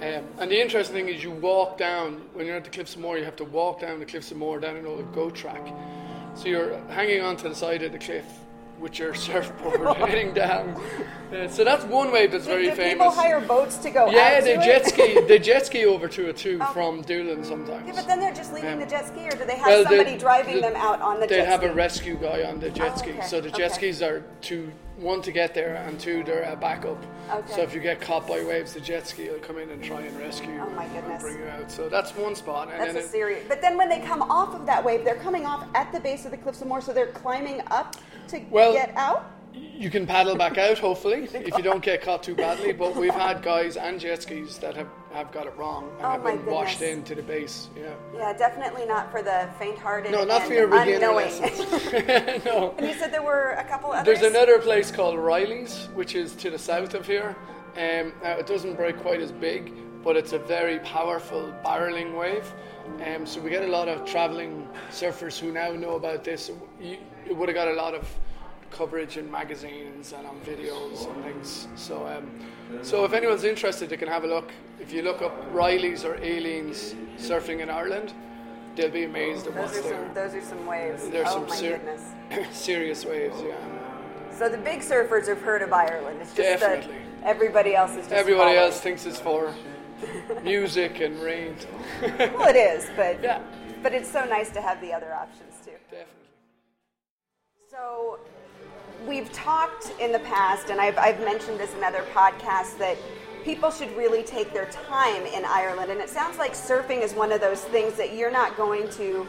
Um, 0.00 0.24
and 0.38 0.50
the 0.50 0.58
interesting 0.58 0.96
thing 0.96 1.08
is, 1.08 1.22
you 1.22 1.30
walk 1.30 1.76
down 1.76 2.22
when 2.32 2.46
you're 2.46 2.56
at 2.56 2.64
the 2.64 2.70
Cliffs 2.70 2.94
of 2.94 3.02
Moher. 3.02 3.18
You 3.18 3.24
have 3.24 3.36
to 3.36 3.44
walk 3.44 3.80
down 3.80 3.98
the 3.98 4.06
Cliffs 4.06 4.30
of 4.30 4.38
Moher 4.38 4.58
down 4.60 4.76
an 4.76 4.86
old 4.86 5.12
goat 5.12 5.34
track. 5.34 5.66
So 6.34 6.48
you're 6.48 6.78
hanging 6.88 7.20
on 7.20 7.36
to 7.38 7.50
the 7.50 7.54
side 7.54 7.82
of 7.82 7.92
the 7.92 7.98
cliff 7.98 8.24
with 8.80 8.98
your 8.98 9.14
surfboard 9.26 9.96
heading 9.98 10.32
down. 10.32 10.80
Uh, 11.32 11.46
so 11.46 11.62
that's 11.62 11.84
one 11.84 12.10
wave 12.10 12.32
that's 12.32 12.46
very 12.46 12.64
do 12.70 12.74
famous. 12.74 12.92
people 12.94 13.10
hire 13.10 13.40
boats 13.40 13.76
to 13.76 13.90
go 13.90 14.10
yeah, 14.10 14.38
out 14.38 14.42
they 14.44 14.56
jet 14.56 14.84
ski. 14.86 15.20
They 15.28 15.38
jet 15.38 15.66
ski 15.66 15.84
over 15.86 16.08
to 16.08 16.28
it 16.30 16.36
too 16.36 16.58
from 16.72 17.02
Doolin 17.02 17.44
sometimes. 17.44 17.86
Yeah, 17.86 17.92
but 17.94 18.06
then 18.08 18.18
they're 18.18 18.34
just 18.34 18.52
leaving 18.52 18.72
Um, 18.74 18.80
the 18.80 18.86
jet 18.86 19.06
ski, 19.06 19.28
or 19.28 19.30
do 19.32 19.44
they 19.44 19.54
have 19.56 19.66
well, 19.66 19.84
they- 19.84 19.96
somebody 19.98 20.18
driving 20.18 20.56
the- 20.56 20.62
them 20.62 20.76
out 20.76 21.00
on 21.00 21.20
the 21.20 21.26
They 21.28 21.36
jet 21.36 21.46
have 21.48 21.60
ski? 21.60 21.68
a 21.68 21.74
rescue 21.74 22.16
guy 22.16 22.42
on 22.42 22.58
the 22.58 22.70
jet 22.70 22.92
Oh, 22.94 22.98
ski. 22.98 23.10
okay, 23.12 23.26
So 23.26 23.40
the 23.40 23.50
jet 23.50 23.70
okay. 23.72 23.74
skis 23.92 24.02
are 24.02 24.24
to 24.42 24.72
one 24.98 25.22
to 25.22 25.30
get 25.32 25.54
there 25.54 25.76
and 25.76 25.98
two 25.98 26.22
they're 26.24 26.42
a 26.42 26.56
backup. 26.56 26.98
Okay. 27.32 27.52
So 27.54 27.62
if 27.62 27.74
you 27.74 27.80
get 27.80 28.00
caught 28.00 28.26
by 28.26 28.42
waves, 28.44 28.74
the 28.74 28.80
jet 28.80 29.06
ski 29.06 29.28
will 29.30 29.38
come 29.38 29.56
in 29.58 29.70
and 29.70 29.82
try 29.82 30.00
and 30.00 30.18
rescue 30.18 30.52
you 30.52 30.60
Oh, 30.60 30.68
my 30.70 30.84
and 30.84 30.92
goodness. 30.94 31.22
bring 31.22 31.38
you 31.38 31.46
out. 31.46 31.70
So 31.70 31.88
that's 31.88 32.14
one 32.16 32.34
spot. 32.34 32.68
And 32.72 32.80
That's 32.82 32.94
then 32.94 33.04
a 33.04 33.06
serious. 33.06 33.44
But 33.48 33.62
then 33.62 33.78
when 33.78 33.88
they 33.88 34.00
come 34.00 34.20
off 34.22 34.52
of 34.54 34.66
that 34.66 34.84
wave, 34.84 35.04
they're 35.04 35.14
coming 35.14 35.46
off 35.46 35.64
at 35.76 35.92
the 35.92 36.00
base 36.00 36.24
of 36.24 36.32
the 36.32 36.36
cliffs 36.36 36.60
of 36.60 36.66
Moher, 36.66 36.80
so 36.82 36.92
they're 36.92 37.06
climbing 37.06 37.62
up 37.70 37.96
to 38.30 38.40
Well, 38.50 38.72
get 38.72 38.92
out. 38.96 39.30
You 39.52 39.90
can 39.90 40.06
paddle 40.06 40.36
back 40.36 40.58
out, 40.58 40.78
hopefully, 40.78 41.24
if 41.34 41.56
you 41.56 41.62
don't 41.62 41.82
get 41.82 42.02
caught 42.02 42.22
too 42.22 42.34
badly. 42.34 42.72
But 42.72 42.94
we've 42.96 43.14
had 43.14 43.42
guys 43.42 43.76
and 43.76 43.98
jet 43.98 44.22
skis 44.22 44.58
that 44.58 44.76
have, 44.76 44.88
have 45.12 45.32
got 45.32 45.46
it 45.46 45.56
wrong 45.56 45.90
and 45.96 46.06
Oh 46.06 46.10
have 46.10 46.24
been 46.24 46.46
washed 46.46 46.78
goodness. 46.78 46.98
into 46.98 47.14
the 47.16 47.22
base. 47.22 47.68
Yeah. 47.76 47.94
Yeah, 48.14 48.32
definitely 48.32 48.86
not 48.86 49.10
for 49.10 49.22
the 49.22 49.48
faint-hearted. 49.58 50.12
No, 50.12 50.24
not 50.24 50.42
and 50.42 50.48
for 50.48 50.54
your 50.54 50.68
beginner 50.68 51.12
lessons. 51.12 51.58
no. 52.44 52.74
and 52.78 52.86
you 52.86 52.94
said 52.94 53.12
there 53.12 53.22
were 53.22 53.52
a 53.58 53.64
couple 53.64 53.90
others. 53.90 54.04
There's 54.20 54.30
another 54.30 54.58
place 54.60 54.90
called 54.90 55.18
Riley's, 55.18 55.88
which 55.94 56.14
is 56.14 56.34
to 56.36 56.50
the 56.50 56.58
south 56.58 56.94
of 56.94 57.06
here. 57.06 57.34
Um, 57.76 58.12
now 58.22 58.36
it 58.36 58.46
doesn't 58.46 58.74
break 58.76 58.98
quite 58.98 59.20
as 59.20 59.32
big, 59.32 59.72
but 60.04 60.16
it's 60.16 60.32
a 60.32 60.38
very 60.38 60.78
powerful 60.80 61.52
barreling 61.64 62.16
wave. 62.16 62.52
Um, 63.06 63.24
so 63.26 63.40
we 63.40 63.50
get 63.50 63.62
a 63.62 63.68
lot 63.68 63.88
of 63.88 64.04
traveling 64.04 64.68
surfers 64.90 65.38
who 65.38 65.52
now 65.52 65.72
know 65.72 65.94
about 65.96 66.24
this. 66.24 66.50
You, 66.80 66.98
it 67.30 67.36
would 67.36 67.48
have 67.48 67.54
got 67.54 67.68
a 67.68 67.72
lot 67.74 67.94
of 67.94 68.06
coverage 68.72 69.16
in 69.16 69.30
magazines 69.30 70.12
and 70.12 70.26
on 70.26 70.38
videos 70.40 71.08
and 71.12 71.24
things. 71.24 71.68
So, 71.76 72.06
um, 72.06 72.28
so 72.82 73.04
if 73.04 73.12
anyone's 73.12 73.44
interested, 73.44 73.88
they 73.88 73.96
can 73.96 74.08
have 74.08 74.24
a 74.24 74.26
look. 74.26 74.50
If 74.80 74.92
you 74.92 75.02
look 75.02 75.22
up 75.22 75.32
Riley's 75.52 76.04
or 76.04 76.16
Aileen's 76.16 76.94
surfing 77.16 77.60
in 77.60 77.70
Ireland, 77.70 78.12
they'll 78.74 78.90
be 78.90 79.04
amazed 79.04 79.46
at 79.46 79.54
Those 79.54 79.62
what's 79.70 79.80
there. 79.82 80.04
some. 80.06 80.14
Those 80.14 80.34
are 80.34 80.42
some 80.42 80.66
waves. 80.66 81.08
There's 81.08 81.28
oh 81.30 81.46
some 81.46 81.56
ser- 81.56 81.80
serious 82.52 83.04
waves, 83.04 83.36
yeah. 83.46 83.54
So 84.36 84.48
the 84.48 84.58
big 84.58 84.80
surfers 84.80 85.28
have 85.28 85.40
heard 85.40 85.62
of 85.62 85.72
Ireland. 85.72 86.18
It's 86.20 86.34
just 86.34 86.60
Definitely. 86.60 86.92
that 86.94 87.26
everybody 87.26 87.74
else 87.76 87.90
is 87.92 87.96
just 87.98 88.12
Everybody 88.12 88.54
following. 88.54 88.58
else 88.72 88.80
thinks 88.80 89.06
it's 89.06 89.20
for 89.20 89.54
music 90.42 91.00
and 91.00 91.20
rain. 91.22 91.54
Well, 92.02 92.48
it 92.48 92.56
is, 92.56 92.88
but 92.96 93.22
Yeah. 93.22 93.40
but 93.82 93.92
it's 93.92 94.10
so 94.10 94.24
nice 94.24 94.50
to 94.50 94.60
have 94.62 94.80
the 94.80 94.92
other 94.92 95.12
options 95.14 95.54
too. 95.64 95.72
Definitely. 95.90 96.14
So 97.70 98.18
we've 99.06 99.32
talked 99.32 99.92
in 100.00 100.10
the 100.10 100.18
past, 100.18 100.70
and 100.70 100.80
I've, 100.80 100.98
I've 100.98 101.20
mentioned 101.20 101.60
this 101.60 101.72
in 101.72 101.84
other 101.84 102.04
podcasts, 102.12 102.76
that 102.78 102.96
people 103.44 103.70
should 103.70 103.96
really 103.96 104.24
take 104.24 104.52
their 104.52 104.66
time 104.66 105.24
in 105.24 105.44
Ireland. 105.44 105.92
And 105.92 106.00
it 106.00 106.08
sounds 106.08 106.36
like 106.36 106.54
surfing 106.54 107.00
is 107.00 107.12
one 107.12 107.30
of 107.30 107.40
those 107.40 107.60
things 107.60 107.94
that 107.94 108.16
you're 108.16 108.32
not 108.32 108.56
going 108.56 108.90
to 108.94 109.24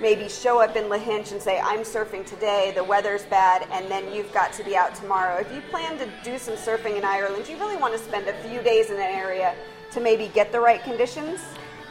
maybe 0.00 0.28
show 0.28 0.60
up 0.60 0.74
in 0.74 0.86
Lahinch 0.86 1.30
and 1.30 1.40
say, 1.40 1.60
I'm 1.60 1.82
surfing 1.82 2.26
today, 2.26 2.72
the 2.74 2.82
weather's 2.82 3.22
bad, 3.26 3.68
and 3.70 3.88
then 3.88 4.12
you've 4.12 4.32
got 4.34 4.52
to 4.54 4.64
be 4.64 4.74
out 4.74 4.96
tomorrow. 4.96 5.36
If 5.36 5.54
you 5.54 5.60
plan 5.70 5.96
to 5.98 6.08
do 6.24 6.36
some 6.36 6.54
surfing 6.54 6.98
in 6.98 7.04
Ireland, 7.04 7.48
you 7.48 7.56
really 7.58 7.76
want 7.76 7.92
to 7.92 8.00
spend 8.00 8.26
a 8.26 8.34
few 8.48 8.60
days 8.60 8.90
in 8.90 8.96
an 8.96 9.02
area 9.02 9.54
to 9.92 10.00
maybe 10.00 10.32
get 10.34 10.50
the 10.50 10.58
right 10.58 10.82
conditions? 10.82 11.38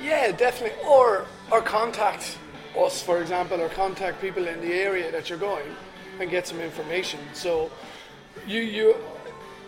Yeah, 0.02 0.34
definitely. 0.34 0.78
Or 0.86 1.26
or 1.50 1.62
contact 1.62 2.38
us, 2.78 3.02
for 3.02 3.22
example, 3.22 3.62
or 3.62 3.70
contact 3.70 4.20
people 4.20 4.48
in 4.48 4.60
the 4.60 4.74
area 4.74 5.10
that 5.10 5.30
you're 5.30 5.40
going 5.40 5.74
and 6.20 6.30
get 6.30 6.48
some 6.48 6.60
information. 6.60 7.20
So 7.34 7.72
you 8.48 8.62
you 8.62 8.96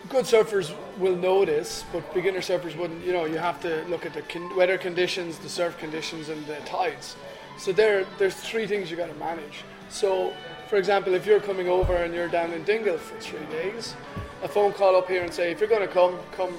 good 0.08 0.24
surfers 0.24 0.74
will 0.98 1.16
know 1.16 1.44
this, 1.44 1.84
but 1.92 2.12
beginner 2.14 2.40
surfers 2.40 2.76
wouldn't. 2.76 3.04
You 3.04 3.12
know, 3.12 3.24
you 3.24 3.38
have 3.38 3.60
to 3.62 3.84
look 3.88 4.06
at 4.06 4.14
the 4.14 4.22
con- 4.22 4.54
weather 4.56 4.78
conditions, 4.78 5.38
the 5.38 5.48
surf 5.48 5.78
conditions, 5.78 6.28
and 6.28 6.44
the 6.46 6.56
tides. 6.60 7.16
So 7.58 7.72
there, 7.72 8.06
there's 8.18 8.34
three 8.34 8.66
things 8.66 8.90
you 8.90 8.96
got 8.96 9.08
to 9.08 9.14
manage. 9.14 9.64
So, 9.88 10.32
for 10.68 10.76
example, 10.76 11.14
if 11.14 11.26
you're 11.26 11.40
coming 11.40 11.68
over 11.68 11.94
and 11.94 12.14
you're 12.14 12.28
down 12.28 12.52
in 12.52 12.64
Dingle 12.64 12.98
for 12.98 13.18
three 13.20 13.46
days, 13.46 13.94
a 14.42 14.48
phone 14.48 14.72
call 14.72 14.96
up 14.96 15.08
here 15.08 15.22
and 15.22 15.32
say, 15.32 15.50
if 15.50 15.60
you're 15.60 15.68
going 15.68 15.86
to 15.86 15.92
come, 15.92 16.18
come 16.32 16.54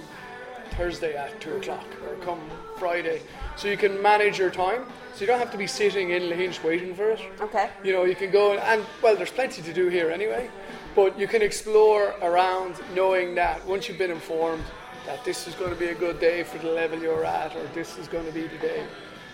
Thursday 0.72 1.16
at 1.16 1.40
two 1.40 1.56
o'clock 1.56 1.86
or 2.08 2.16
come 2.26 2.40
Friday. 2.78 3.22
So 3.56 3.68
you 3.68 3.78
can 3.78 4.02
manage 4.02 4.40
your 4.40 4.50
time. 4.50 4.86
So 5.18 5.22
you 5.22 5.28
don't 5.30 5.40
have 5.40 5.50
to 5.50 5.58
be 5.58 5.66
sitting 5.66 6.12
in 6.12 6.30
Lahinch 6.30 6.64
waiting 6.64 6.94
for 6.94 7.10
it. 7.10 7.20
Okay. 7.42 7.72
You 7.84 7.92
know, 7.92 8.04
you 8.04 8.14
can 8.14 8.30
go 8.30 8.52
and, 8.52 8.60
and 8.60 8.86
well, 9.02 9.16
there's 9.16 9.32
plenty 9.32 9.64
to 9.64 9.74
do 9.74 9.88
here 9.88 10.12
anyway. 10.12 10.48
But 10.96 11.18
you 11.18 11.28
can 11.28 11.42
explore 11.42 12.14
around 12.22 12.76
knowing 12.94 13.34
that 13.34 13.66
once 13.66 13.88
you've 13.88 13.98
been 13.98 14.12
informed 14.12 14.64
that 15.08 15.26
this 15.26 15.48
is 15.48 15.56
going 15.56 15.72
to 15.72 15.76
be 15.76 15.88
a 15.88 15.96
good 15.96 16.20
day 16.20 16.44
for 16.44 16.60
the 16.60 16.68
level 16.68 17.00
you're 17.00 17.26
at, 17.26 17.56
or 17.56 17.66
this 17.74 17.98
is 17.98 18.08
going 18.08 18.28
to 18.28 18.32
be 18.32 18.46
the 18.46 18.60
day. 18.60 18.82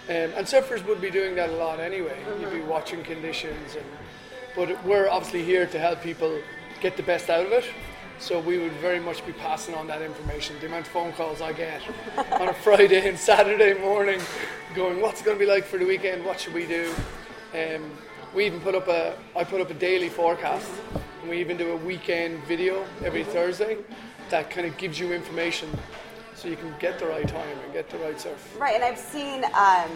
Um, 0.07 0.31
and 0.37 0.47
surfers 0.47 0.87
would 0.87 1.01
be 1.01 1.11
doing 1.11 1.35
that 1.35 1.49
a 1.49 1.57
lot 1.57 1.81
anyway. 1.81 2.17
You'd 2.39 2.53
be 2.53 2.61
watching 2.61 3.03
conditions, 3.03 3.75
and 3.75 3.85
but 4.55 4.85
we're 4.85 5.09
obviously 5.09 5.43
here 5.43 5.67
to 5.67 5.79
help 5.79 6.01
people 6.01 6.39
get 6.79 6.95
the 6.95 7.03
best 7.03 7.29
out 7.29 7.45
of 7.45 7.51
it. 7.51 7.65
So 8.23 8.39
we 8.39 8.57
would 8.57 8.71
very 8.73 9.01
much 9.01 9.25
be 9.25 9.33
passing 9.33 9.75
on 9.75 9.85
that 9.87 10.01
information. 10.01 10.55
The 10.61 10.67
amount 10.67 10.85
of 10.87 10.93
phone 10.93 11.11
calls 11.11 11.41
I 11.41 11.51
get 11.51 11.81
on 12.31 12.47
a 12.47 12.53
Friday 12.53 13.09
and 13.09 13.19
Saturday 13.19 13.73
morning, 13.73 14.21
going, 14.73 15.01
"What's 15.01 15.19
it 15.19 15.25
going 15.25 15.37
to 15.37 15.45
be 15.45 15.51
like 15.51 15.65
for 15.65 15.77
the 15.77 15.85
weekend? 15.85 16.23
What 16.23 16.39
should 16.39 16.53
we 16.53 16.65
do?" 16.65 16.95
Um, 17.53 17.91
we 18.33 18.45
even 18.45 18.61
put 18.61 18.75
up 18.75 18.87
a, 18.87 19.17
I 19.35 19.43
put 19.43 19.59
up 19.59 19.71
a 19.71 19.73
daily 19.73 20.07
forecast, 20.07 20.71
and 21.19 21.29
we 21.29 21.41
even 21.41 21.57
do 21.57 21.73
a 21.73 21.75
weekend 21.75 22.41
video 22.45 22.85
every 23.03 23.25
Thursday 23.25 23.79
that 24.29 24.49
kind 24.49 24.65
of 24.65 24.77
gives 24.77 24.97
you 24.97 25.11
information 25.11 25.67
so 26.33 26.47
you 26.47 26.55
can 26.55 26.73
get 26.79 26.99
the 26.99 27.07
right 27.07 27.27
time 27.27 27.57
and 27.65 27.73
get 27.73 27.89
the 27.89 27.97
right 27.97 28.17
surf. 28.21 28.55
Right, 28.57 28.75
and 28.75 28.85
I've 28.85 28.97
seen, 28.97 29.43
um, 29.53 29.91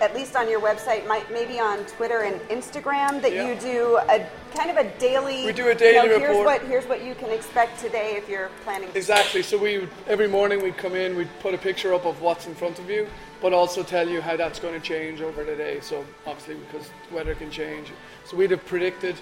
at 0.00 0.14
least 0.14 0.36
on 0.36 0.48
your 0.48 0.60
website, 0.60 1.06
might, 1.06 1.30
maybe 1.32 1.58
on 1.58 1.84
Twitter 1.86 2.20
and 2.22 2.40
Instagram, 2.48 3.22
that 3.22 3.32
Yeah. 3.32 3.48
you 3.48 3.54
do 3.60 3.96
a 3.96 4.26
kind 4.54 4.70
of 4.70 4.76
a 4.76 4.90
daily. 4.98 5.46
We 5.46 5.52
do 5.52 5.68
a 5.68 5.74
daily 5.74 6.08
you 6.08 6.12
know, 6.14 6.18
here's. 6.18 6.44
What, 6.44 6.62
here's 6.62 6.86
what 6.86 7.02
you 7.04 7.14
can 7.14 7.30
expect 7.30 7.80
today 7.80 8.16
if 8.16 8.28
you're 8.28 8.50
planning. 8.64 8.88
Exactly. 8.94 9.42
So 9.42 9.58
we 9.58 9.88
every 10.06 10.28
morning 10.28 10.62
we'd 10.62 10.76
come 10.76 10.94
in, 10.94 11.16
we'd 11.16 11.28
put 11.40 11.54
a 11.54 11.58
picture 11.58 11.94
up 11.94 12.06
of 12.06 12.20
what's 12.20 12.46
in 12.46 12.54
front 12.54 12.78
of 12.78 12.90
you, 12.90 13.06
but 13.40 13.52
also 13.52 13.82
tell 13.82 14.08
you 14.08 14.20
how 14.20 14.36
that's 14.36 14.58
going 14.58 14.74
to 14.74 14.86
change 14.86 15.20
over 15.20 15.44
the 15.44 15.56
day. 15.56 15.80
So 15.80 16.04
obviously 16.26 16.56
because 16.56 16.90
weather 17.10 17.34
can 17.34 17.50
change, 17.50 17.92
so 18.24 18.36
we'd 18.36 18.50
have 18.50 18.64
predicted 18.66 19.16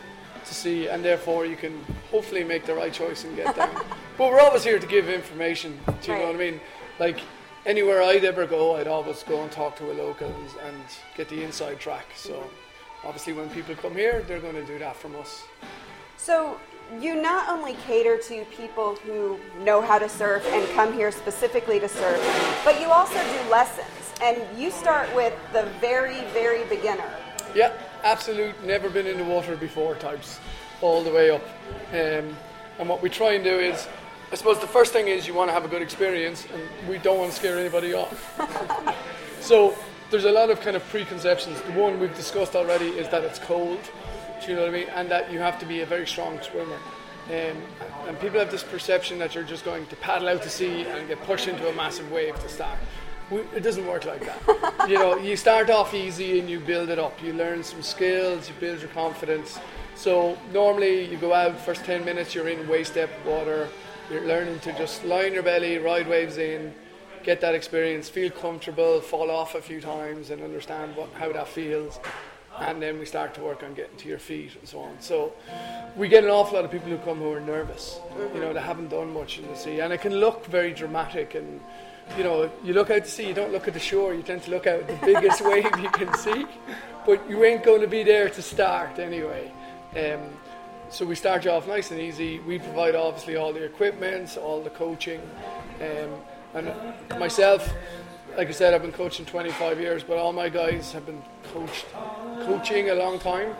to 0.44 0.54
see, 0.54 0.88
and 0.88 1.04
therefore 1.04 1.46
you 1.46 1.56
can 1.56 1.84
hopefully 2.10 2.44
make 2.44 2.66
the 2.66 2.74
right 2.74 2.92
choice 2.92 3.24
and 3.24 3.36
get 3.36 3.54
down. 3.54 3.70
but 4.18 4.30
we're 4.30 4.40
always 4.40 4.64
here 4.64 4.78
to 4.78 4.86
give 4.86 5.08
information. 5.08 5.78
Do 6.02 6.12
you 6.12 6.18
know 6.18 6.26
what 6.26 6.34
I 6.34 6.38
mean? 6.38 6.60
Like 6.98 7.20
anywhere 7.66 8.02
I'd 8.02 8.24
ever 8.24 8.46
go, 8.46 8.76
I'd 8.76 8.88
always 8.88 9.22
go 9.22 9.42
and 9.42 9.50
talk 9.50 9.76
to 9.76 9.90
a 9.90 9.94
local 9.94 10.28
and, 10.28 10.50
and 10.66 10.84
get 11.16 11.28
the 11.28 11.42
inside 11.42 11.78
track. 11.78 12.06
So 12.16 12.48
obviously 13.04 13.32
when 13.32 13.48
people 13.50 13.74
come 13.74 13.94
here, 13.94 14.24
they're 14.26 14.40
going 14.40 14.54
to 14.54 14.64
do 14.64 14.78
that 14.78 14.96
from 14.96 15.16
us. 15.16 15.44
So 16.16 16.58
you 17.00 17.20
not 17.20 17.48
only 17.48 17.74
cater 17.86 18.18
to 18.18 18.44
people 18.46 18.96
who 18.96 19.38
know 19.60 19.80
how 19.80 19.98
to 19.98 20.08
surf 20.08 20.44
and 20.46 20.68
come 20.74 20.92
here 20.92 21.10
specifically 21.10 21.80
to 21.80 21.88
surf, 21.88 22.20
but 22.64 22.80
you 22.80 22.88
also 22.88 23.14
do 23.14 23.50
lessons. 23.50 23.88
And 24.22 24.38
you 24.56 24.70
start 24.70 25.12
with 25.16 25.34
the 25.52 25.64
very, 25.80 26.20
very 26.26 26.64
beginner. 26.66 27.10
Yeah, 27.54 27.72
absolute, 28.04 28.54
never 28.64 28.88
been 28.88 29.06
in 29.06 29.18
the 29.18 29.24
water 29.24 29.56
before 29.56 29.96
types, 29.96 30.38
all 30.80 31.02
the 31.02 31.10
way 31.10 31.30
up. 31.30 31.42
Um, 31.90 32.36
and 32.78 32.88
what 32.88 33.02
we 33.02 33.10
try 33.10 33.32
and 33.32 33.42
do 33.44 33.58
is, 33.58 33.88
I 34.32 34.34
suppose 34.34 34.58
the 34.58 34.66
first 34.66 34.94
thing 34.94 35.08
is 35.08 35.26
you 35.26 35.34
want 35.34 35.50
to 35.50 35.52
have 35.52 35.66
a 35.66 35.68
good 35.68 35.82
experience, 35.82 36.46
and 36.54 36.88
we 36.88 36.96
don't 36.96 37.18
want 37.18 37.30
to 37.30 37.36
scare 37.36 37.58
anybody 37.58 37.92
off. 37.92 38.34
so 39.42 39.76
there's 40.10 40.24
a 40.24 40.32
lot 40.32 40.48
of 40.48 40.58
kind 40.62 40.74
of 40.74 40.82
preconceptions. 40.88 41.60
The 41.60 41.72
one 41.72 42.00
we've 42.00 42.16
discussed 42.16 42.56
already 42.56 42.88
is 42.88 43.10
that 43.10 43.24
it's 43.24 43.38
cold, 43.38 43.78
do 44.40 44.50
you 44.50 44.56
know 44.56 44.62
what 44.62 44.70
I 44.70 44.72
mean, 44.72 44.88
and 44.94 45.10
that 45.10 45.30
you 45.30 45.38
have 45.40 45.58
to 45.58 45.66
be 45.66 45.80
a 45.80 45.86
very 45.86 46.06
strong 46.06 46.40
swimmer. 46.40 46.78
Um, 47.26 47.62
and 48.08 48.18
people 48.20 48.38
have 48.38 48.50
this 48.50 48.62
perception 48.62 49.18
that 49.18 49.34
you're 49.34 49.44
just 49.44 49.66
going 49.66 49.86
to 49.88 49.96
paddle 49.96 50.30
out 50.30 50.42
to 50.44 50.48
sea 50.48 50.86
and 50.86 51.06
get 51.08 51.22
pushed 51.24 51.46
into 51.46 51.68
a 51.68 51.74
massive 51.74 52.10
wave 52.10 52.34
to 52.40 52.48
start. 52.48 52.78
We, 53.30 53.40
it 53.54 53.62
doesn't 53.62 53.86
work 53.86 54.06
like 54.06 54.24
that. 54.24 54.86
you 54.88 54.94
know, 54.94 55.18
you 55.18 55.36
start 55.36 55.68
off 55.68 55.92
easy 55.92 56.40
and 56.40 56.48
you 56.48 56.58
build 56.58 56.88
it 56.88 56.98
up. 56.98 57.22
You 57.22 57.34
learn 57.34 57.62
some 57.62 57.82
skills, 57.82 58.48
you 58.48 58.54
build 58.58 58.80
your 58.80 58.88
confidence. 58.90 59.58
So 59.94 60.38
normally 60.54 61.04
you 61.04 61.18
go 61.18 61.34
out 61.34 61.60
first 61.60 61.84
10 61.84 62.02
minutes, 62.02 62.34
you're 62.34 62.48
in 62.48 62.66
waist 62.66 62.94
depth 62.94 63.26
water. 63.26 63.68
You're 64.12 64.26
learning 64.26 64.60
to 64.60 64.74
just 64.74 65.06
lie 65.06 65.24
your 65.24 65.42
belly, 65.42 65.78
ride 65.78 66.06
waves 66.06 66.36
in, 66.36 66.74
get 67.22 67.40
that 67.40 67.54
experience, 67.54 68.10
feel 68.10 68.30
comfortable, 68.30 69.00
fall 69.00 69.30
off 69.30 69.54
a 69.54 69.62
few 69.62 69.80
times, 69.80 70.28
and 70.28 70.42
understand 70.42 70.94
what, 70.96 71.10
how 71.14 71.32
that 71.32 71.48
feels. 71.48 71.98
And 72.58 72.82
then 72.82 72.98
we 72.98 73.06
start 73.06 73.32
to 73.36 73.40
work 73.40 73.62
on 73.62 73.72
getting 73.72 73.96
to 73.96 74.08
your 74.10 74.18
feet 74.18 74.54
and 74.60 74.68
so 74.68 74.80
on. 74.80 75.00
So 75.00 75.32
we 75.96 76.08
get 76.08 76.24
an 76.24 76.30
awful 76.30 76.56
lot 76.56 76.66
of 76.66 76.70
people 76.70 76.90
who 76.90 76.98
come 76.98 77.20
who 77.20 77.32
are 77.32 77.40
nervous, 77.40 78.00
you 78.34 78.40
know, 78.40 78.52
they 78.52 78.60
haven't 78.60 78.88
done 78.88 79.14
much 79.14 79.38
in 79.38 79.46
the 79.46 79.56
sea, 79.56 79.80
and 79.80 79.94
it 79.94 80.02
can 80.02 80.16
look 80.16 80.44
very 80.44 80.74
dramatic 80.74 81.34
and. 81.34 81.60
You 82.18 82.24
know, 82.24 82.50
you 82.64 82.74
look 82.74 82.90
out 82.90 83.04
to 83.04 83.08
sea, 83.08 83.28
you 83.28 83.32
don't 83.32 83.52
look 83.52 83.68
at 83.68 83.74
the 83.74 83.80
shore, 83.80 84.12
you 84.12 84.22
tend 84.22 84.42
to 84.42 84.50
look 84.50 84.66
out 84.66 84.88
the 84.88 84.98
biggest 85.06 85.40
wave 85.44 85.70
you 85.78 85.88
can 85.90 86.12
see, 86.14 86.46
but 87.06 87.30
you 87.30 87.44
ain't 87.44 87.62
going 87.62 87.80
to 87.80 87.86
be 87.86 88.02
there 88.02 88.28
to 88.28 88.42
start 88.42 88.98
anyway. 88.98 89.52
Um, 89.96 90.20
so 90.92 91.06
we 91.06 91.14
start 91.14 91.44
you 91.44 91.50
off 91.50 91.66
nice 91.66 91.90
and 91.90 91.98
easy. 91.98 92.38
We 92.40 92.58
provide 92.58 92.94
obviously 92.94 93.36
all 93.36 93.52
the 93.52 93.64
equipment, 93.64 94.36
all 94.36 94.62
the 94.62 94.70
coaching, 94.70 95.22
um, 95.80 96.20
and 96.54 97.18
myself, 97.18 97.72
like 98.36 98.48
I 98.48 98.50
said, 98.50 98.74
I've 98.74 98.82
been 98.82 98.92
coaching 98.92 99.24
25 99.24 99.80
years, 99.80 100.02
but 100.02 100.18
all 100.18 100.34
my 100.34 100.50
guys 100.50 100.92
have 100.92 101.06
been 101.06 101.22
coached, 101.54 101.86
coaching 102.42 102.90
a 102.90 102.94
long 102.94 103.18
time. 103.18 103.54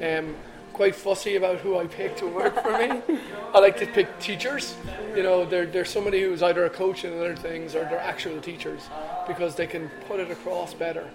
Um, 0.00 0.36
quite 0.72 0.94
fussy 0.94 1.36
about 1.36 1.58
who 1.58 1.78
I 1.78 1.86
pick 1.86 2.16
to 2.18 2.26
work 2.26 2.62
for 2.62 2.78
me. 2.78 3.00
I 3.54 3.58
like 3.58 3.78
to 3.78 3.86
pick 3.86 4.18
teachers. 4.20 4.76
You 5.16 5.22
know, 5.22 5.44
they're, 5.44 5.66
they're 5.66 5.86
somebody 5.86 6.20
who's 6.22 6.42
either 6.42 6.66
a 6.66 6.70
coach 6.70 7.04
in 7.04 7.14
other 7.14 7.34
things 7.34 7.74
or 7.74 7.84
they're 7.84 7.98
actual 7.98 8.40
teachers 8.40 8.82
because 9.26 9.56
they 9.56 9.66
can 9.66 9.90
put 10.06 10.20
it 10.20 10.30
across 10.30 10.74
better. 10.74 11.08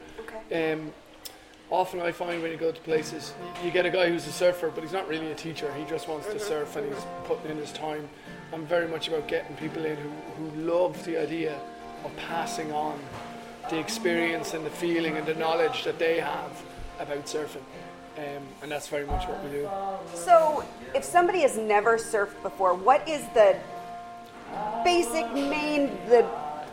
Um, 0.51 0.91
often 1.71 2.01
I 2.01 2.11
find 2.11 2.41
when 2.41 2.51
you 2.51 2.57
go 2.57 2.71
to 2.71 2.81
places, 2.81 3.33
you 3.63 3.71
get 3.71 3.85
a 3.85 3.89
guy 3.89 4.09
who's 4.09 4.27
a 4.27 4.31
surfer, 4.31 4.69
but 4.69 4.83
he's 4.83 4.91
not 4.91 5.07
really 5.07 5.31
a 5.31 5.35
teacher. 5.35 5.73
He 5.73 5.85
just 5.85 6.07
wants 6.07 6.27
to 6.27 6.39
surf 6.39 6.75
and 6.75 6.93
he's 6.93 7.03
putting 7.23 7.51
in 7.51 7.57
his 7.57 7.71
time. 7.71 8.07
I'm 8.53 8.65
very 8.65 8.87
much 8.87 9.07
about 9.07 9.27
getting 9.27 9.55
people 9.55 9.85
in 9.85 9.95
who, 9.95 10.09
who 10.09 10.61
love 10.61 11.03
the 11.05 11.17
idea 11.17 11.59
of 12.03 12.15
passing 12.17 12.71
on 12.73 12.99
the 13.69 13.79
experience 13.79 14.53
and 14.53 14.65
the 14.65 14.69
feeling 14.69 15.15
and 15.15 15.25
the 15.25 15.35
knowledge 15.35 15.85
that 15.85 15.97
they 15.97 16.19
have 16.19 16.61
about 16.99 17.25
surfing. 17.25 17.63
Um, 18.17 18.43
and 18.61 18.69
that's 18.69 18.89
very 18.89 19.05
much 19.05 19.25
what 19.27 19.41
we 19.41 19.51
do. 19.51 19.69
So, 20.13 20.65
if 20.93 21.05
somebody 21.05 21.39
has 21.41 21.57
never 21.57 21.97
surfed 21.97 22.41
before, 22.43 22.73
what 22.73 23.07
is 23.07 23.21
the 23.33 23.57
basic, 24.83 25.31
main, 25.33 25.97
the 26.09 26.27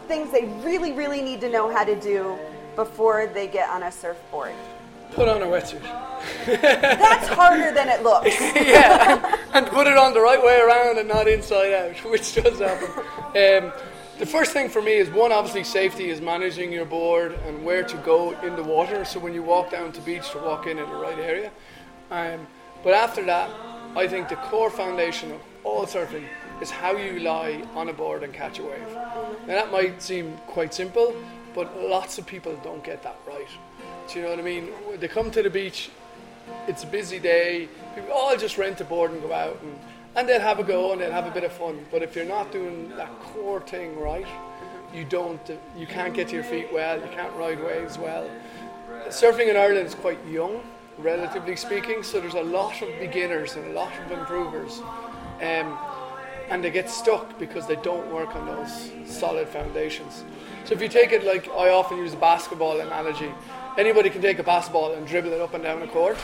things 0.09 0.33
they 0.33 0.47
really, 0.65 0.93
really 0.93 1.23
need 1.23 1.41
to 1.43 1.49
know 1.49 1.73
how 1.73 1.85
to 1.85 1.95
do 2.01 2.37
before 2.75 3.29
they 3.29 3.47
get 3.47 3.71
on 3.71 3.85
a 3.85 3.93
surfboard? 3.93 4.55
Put 5.13 5.29
on 5.29 5.43
a 5.43 5.47
wetsuit. 5.47 5.83
That's 6.47 7.29
harder 7.29 7.73
than 7.73 7.89
it 7.89 8.03
looks. 8.03 8.41
yeah, 8.41 9.37
and 9.53 9.67
put 9.67 9.87
it 9.87 9.97
on 9.97 10.15
the 10.15 10.21
right 10.21 10.43
way 10.43 10.61
around 10.61 10.99
and 10.99 11.09
not 11.09 11.29
inside 11.29 11.73
out, 11.73 11.97
which 12.11 12.35
does 12.35 12.59
happen. 12.59 12.89
Um, 13.29 13.73
the 14.19 14.27
first 14.27 14.53
thing 14.53 14.69
for 14.69 14.83
me 14.83 14.95
is 14.95 15.09
one, 15.11 15.31
obviously, 15.31 15.65
safety 15.65 16.11
is 16.11 16.21
managing 16.21 16.73
your 16.73 16.85
board 16.85 17.39
and 17.47 17.65
where 17.65 17.85
to 17.85 17.97
go 17.99 18.33
in 18.41 18.57
the 18.57 18.63
water. 18.63 19.05
So 19.05 19.21
when 19.21 19.33
you 19.33 19.43
walk 19.43 19.71
down 19.71 19.93
to 19.93 20.01
beach, 20.01 20.31
to 20.33 20.39
walk 20.39 20.67
in 20.67 20.79
in 20.79 20.89
the 20.89 20.97
right 20.97 21.19
area. 21.19 21.53
Um, 22.11 22.47
but 22.83 22.95
after 22.95 23.25
that, 23.27 23.51
I 23.97 24.09
think 24.09 24.29
the 24.29 24.37
core 24.37 24.71
foundation 24.71 25.33
of 25.33 25.41
all 25.63 25.87
surfing 25.87 26.25
is 26.61 26.71
how 26.71 26.97
you 26.97 27.21
lie 27.21 27.63
on 27.75 27.89
a 27.89 27.93
board 27.93 28.23
and 28.23 28.33
catch 28.33 28.59
a 28.59 28.63
wave. 28.65 28.89
Now 29.47 29.55
that 29.55 29.71
might 29.71 30.03
seem 30.03 30.37
quite 30.49 30.75
simple, 30.75 31.15
but 31.55 31.81
lots 31.81 32.19
of 32.19 32.27
people 32.27 32.59
don't 32.65 32.83
get 32.83 33.03
that 33.05 33.19
right. 33.27 33.49
Do 34.09 34.19
you 34.19 34.25
know 34.25 34.31
what 34.31 34.39
I 34.39 34.43
mean? 34.43 34.71
They 34.99 35.09
come 35.09 35.31
to 35.33 35.43
the 35.43 35.51
beach, 35.51 35.91
it's 36.67 36.83
a 36.83 36.87
busy 36.87 37.19
day. 37.19 37.69
People, 37.95 38.11
all 38.13 38.35
just 38.39 38.57
rent 38.57 38.81
a 38.81 38.85
board 38.85 39.11
and 39.11 39.21
go 39.21 39.35
out, 39.35 39.61
and, 39.63 39.79
and 40.17 40.27
they'll 40.27 40.41
have 40.41 40.59
a 40.59 40.65
go 40.65 40.93
and 40.93 41.01
they'll 41.01 41.13
have 41.13 41.27
a 41.27 41.31
bit 41.31 41.45
of 41.45 41.53
fun. 41.53 41.85
But 41.91 42.03
if 42.03 42.17
you're 42.17 42.25
not 42.25 42.51
doing 42.51 42.89
that 42.97 43.11
core 43.21 43.61
thing 43.61 44.01
right, 44.01 44.27
you 44.95 45.05
don't, 45.05 45.41
you 45.77 45.87
can't 45.87 46.15
get 46.15 46.29
to 46.29 46.35
your 46.35 46.45
feet 46.45 46.73
well, 46.73 46.99
you 46.99 47.09
can't 47.09 47.35
ride 47.37 47.63
waves 47.63 47.99
well. 47.99 48.31
surfing 49.09 49.51
in 49.51 49.59
Ireland 49.59 49.87
is 49.87 49.95
quite 49.95 50.25
young, 50.27 50.63
relatively 50.97 51.57
speaking, 51.57 52.03
so 52.03 52.19
there's 52.19 52.33
a 52.33 52.43
lot 52.43 52.81
of 52.81 52.89
beginners 52.99 53.57
and 53.57 53.67
a 53.67 53.73
lot 53.73 53.93
of 54.07 54.19
improvers. 54.19 54.81
Um, 55.43 55.79
and 56.49 56.65
they 56.65 56.71
get 56.71 56.89
stuck 56.89 57.39
because 57.39 57.67
they 57.67 57.77
don't 57.77 58.11
work 58.11 58.35
on 58.35 58.47
those 58.47 58.91
solid 59.05 59.49
foundations. 59.49 60.25
So 60.65 60.75
if 60.75 60.81
you 60.81 60.89
take 60.89 61.13
it 61.13 61.25
like 61.25 61.47
I 61.49 61.69
often 61.69 61.99
use 61.99 62.15
a 62.15 62.17
basketball 62.17 62.81
analogy, 62.81 63.31
anybody 63.77 64.11
can 64.11 64.23
take 64.23 64.39
a 64.39 64.43
basketball 64.43 64.95
and 64.95 65.07
dribble 65.07 65.33
it 65.33 65.41
up 65.41 65.55
and 65.55 65.63
down 65.63 65.81
the 65.81 65.87
court. 65.89 66.17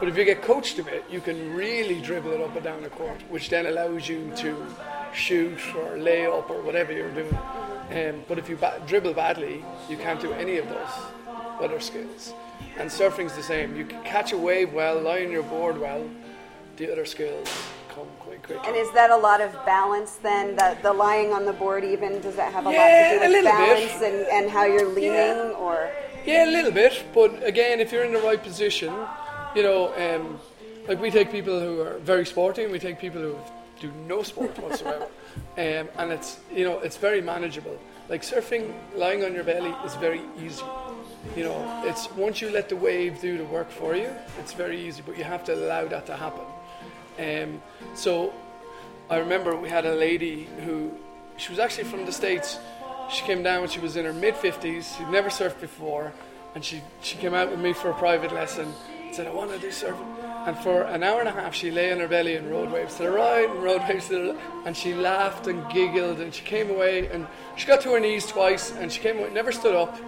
But 0.00 0.08
if 0.08 0.16
you 0.16 0.24
get 0.24 0.42
coached 0.42 0.78
a 0.78 0.84
bit, 0.84 1.04
you 1.10 1.20
can 1.20 1.54
really 1.54 2.00
dribble 2.00 2.30
it 2.32 2.40
up 2.40 2.54
and 2.54 2.62
down 2.64 2.82
the 2.82 2.88
court, 2.90 3.20
which 3.30 3.50
then 3.50 3.66
allows 3.66 4.08
you 4.08 4.32
to 4.36 4.64
shoot 5.12 5.58
or 5.74 5.96
lay 5.98 6.26
up 6.26 6.48
or 6.50 6.62
whatever 6.62 6.92
you're 6.92 7.10
doing. 7.10 7.36
Um, 7.90 8.22
but 8.28 8.38
if 8.38 8.48
you 8.48 8.56
ba- 8.56 8.80
dribble 8.86 9.14
badly, 9.14 9.64
you 9.88 9.96
can't 9.96 10.20
do 10.20 10.32
any 10.32 10.58
of 10.58 10.68
those 10.68 10.88
other 11.60 11.80
skills. 11.80 12.32
And 12.78 12.88
surfing's 12.88 13.34
the 13.34 13.42
same. 13.42 13.74
You 13.76 13.84
can 13.84 14.02
catch 14.04 14.30
a 14.32 14.38
wave 14.38 14.72
well, 14.72 15.00
lie 15.00 15.24
on 15.24 15.32
your 15.32 15.42
board 15.42 15.80
well. 15.80 16.08
The 16.76 16.92
other 16.92 17.04
skills 17.04 17.48
come 17.88 18.06
quite 18.20 18.40
quickly. 18.44 18.68
And 18.68 18.76
is 18.76 18.92
that 18.92 19.10
a 19.10 19.16
lot 19.16 19.40
of 19.40 19.52
balance 19.66 20.12
then? 20.22 20.54
The, 20.54 20.76
the 20.82 20.92
lying 20.92 21.32
on 21.32 21.44
the 21.44 21.52
board 21.52 21.82
even 21.82 22.20
does 22.20 22.36
that 22.36 22.52
have 22.52 22.66
a 22.68 22.70
Yeah, 22.70 23.18
lot 23.18 23.22
to 23.24 23.26
do 23.26 23.32
with 23.34 23.44
balance 23.44 23.98
bit. 23.98 24.14
and, 24.14 24.44
and 24.44 24.50
how 24.50 24.64
you're 24.64 24.86
leaning 24.88 25.10
Yeah. 25.12 25.54
or? 25.58 25.90
Yeah, 26.28 26.44
a 26.44 26.50
little 26.50 26.72
bit, 26.72 27.06
but 27.14 27.42
again, 27.42 27.80
if 27.80 27.90
you're 27.90 28.04
in 28.04 28.12
the 28.12 28.20
right 28.20 28.42
position, 28.42 28.92
you 29.56 29.62
know, 29.62 29.94
um, 29.96 30.38
like 30.86 31.00
we 31.00 31.10
take 31.10 31.30
people 31.30 31.58
who 31.58 31.80
are 31.80 31.96
very 32.00 32.26
sporty, 32.26 32.64
and 32.64 32.70
we 32.70 32.78
take 32.78 33.00
people 33.00 33.22
who 33.22 33.34
do 33.80 33.90
no 34.06 34.22
sport 34.22 34.58
whatsoever, 34.58 35.04
um, 35.56 35.88
and 35.96 36.12
it's 36.12 36.38
you 36.54 36.64
know 36.64 36.80
it's 36.80 36.98
very 36.98 37.22
manageable. 37.22 37.78
Like 38.10 38.20
surfing, 38.20 38.74
lying 38.94 39.24
on 39.24 39.32
your 39.32 39.42
belly 39.42 39.74
is 39.86 39.94
very 39.94 40.20
easy. 40.38 40.62
You 41.34 41.44
know, 41.44 41.82
it's 41.86 42.12
once 42.12 42.42
you 42.42 42.50
let 42.50 42.68
the 42.68 42.76
wave 42.76 43.22
do 43.22 43.38
the 43.38 43.46
work 43.46 43.70
for 43.70 43.96
you, 43.96 44.10
it's 44.38 44.52
very 44.52 44.78
easy, 44.78 45.02
but 45.06 45.16
you 45.16 45.24
have 45.24 45.44
to 45.44 45.54
allow 45.54 45.88
that 45.88 46.04
to 46.08 46.14
happen. 46.14 46.44
Um, 47.18 47.62
so 47.94 48.34
I 49.08 49.16
remember 49.16 49.56
we 49.56 49.70
had 49.70 49.86
a 49.86 49.94
lady 49.94 50.46
who 50.66 50.92
she 51.38 51.48
was 51.48 51.58
actually 51.58 51.84
from 51.84 52.04
the 52.04 52.12
states. 52.12 52.58
She 53.10 53.24
came 53.24 53.42
down 53.42 53.60
when 53.60 53.70
she 53.70 53.80
was 53.80 53.96
in 53.96 54.04
her 54.04 54.12
mid 54.12 54.36
fifties. 54.36 54.94
She'd 54.96 55.08
never 55.08 55.30
surfed 55.30 55.60
before, 55.60 56.12
and 56.54 56.64
she 56.64 56.82
she 57.00 57.16
came 57.16 57.34
out 57.34 57.50
with 57.50 57.58
me 57.58 57.72
for 57.72 57.90
a 57.90 57.94
private 57.94 58.32
lesson. 58.32 58.72
and 59.04 59.14
Said 59.14 59.26
I 59.26 59.32
want 59.32 59.50
to 59.52 59.58
do 59.58 59.68
surfing, 59.68 60.46
and 60.46 60.56
for 60.58 60.82
an 60.82 61.02
hour 61.02 61.20
and 61.20 61.28
a 61.28 61.32
half 61.32 61.54
she 61.54 61.70
lay 61.70 61.90
on 61.90 61.98
her 62.00 62.08
belly 62.08 62.36
in 62.36 62.50
road 62.50 62.70
waves 62.70 62.96
to 62.96 63.04
the 63.04 63.10
right 63.10 63.48
and 63.48 63.62
road 63.62 63.82
waves 63.88 64.08
to 64.08 64.14
the 64.14 64.32
left, 64.32 64.40
and 64.66 64.76
she 64.76 64.94
laughed 64.94 65.46
and 65.46 65.66
giggled 65.72 66.20
and 66.20 66.34
she 66.34 66.44
came 66.44 66.70
away 66.70 67.08
and 67.08 67.26
she 67.56 67.66
got 67.66 67.80
to 67.80 67.92
her 67.92 68.00
knees 68.00 68.26
twice 68.26 68.72
and 68.72 68.92
she 68.92 69.00
came 69.00 69.18
away 69.18 69.30
never 69.30 69.52
stood 69.52 69.74
up. 69.74 69.98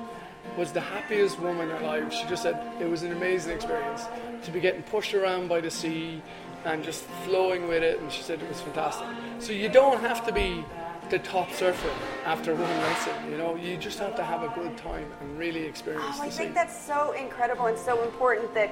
Was 0.57 0.73
the 0.73 0.81
happiest 0.81 1.39
woman 1.39 1.71
alive. 1.71 2.13
She 2.13 2.27
just 2.27 2.43
said 2.43 2.61
it 2.81 2.91
was 2.91 3.03
an 3.03 3.13
amazing 3.13 3.55
experience 3.55 4.05
to 4.43 4.51
be 4.51 4.59
getting 4.59 4.83
pushed 4.83 5.15
around 5.15 5.49
by 5.49 5.61
the 5.61 5.71
sea 5.71 6.21
and 6.65 6.83
just 6.83 7.05
flowing 7.25 7.69
with 7.69 7.83
it. 7.83 8.01
And 8.01 8.11
she 8.11 8.23
said 8.23 8.43
it 8.43 8.49
was 8.49 8.61
fantastic. 8.61 9.07
So 9.39 9.53
you 9.53 9.69
don't 9.69 10.01
have 10.01 10.27
to 10.27 10.33
be 10.33 10.65
the 11.11 11.19
top 11.19 11.53
surfer 11.53 11.91
after 12.25 12.55
one 12.55 12.63
lesson. 12.79 13.31
You 13.31 13.37
know, 13.39 13.57
you 13.57 13.77
just 13.77 13.99
have 13.99 14.15
to 14.17 14.23
have 14.25 14.43
a 14.43 14.49
good 14.49 14.77
time 14.77 15.11
and 15.21 15.39
really 15.39 15.65
experience 15.65 16.05
Oh, 16.19 16.23
I 16.23 16.31
think 16.31 16.55
that's 16.55 16.79
so 16.87 17.13
incredible 17.13 17.67
and 17.67 17.77
so 17.79 18.03
important 18.05 18.55
that 18.55 18.71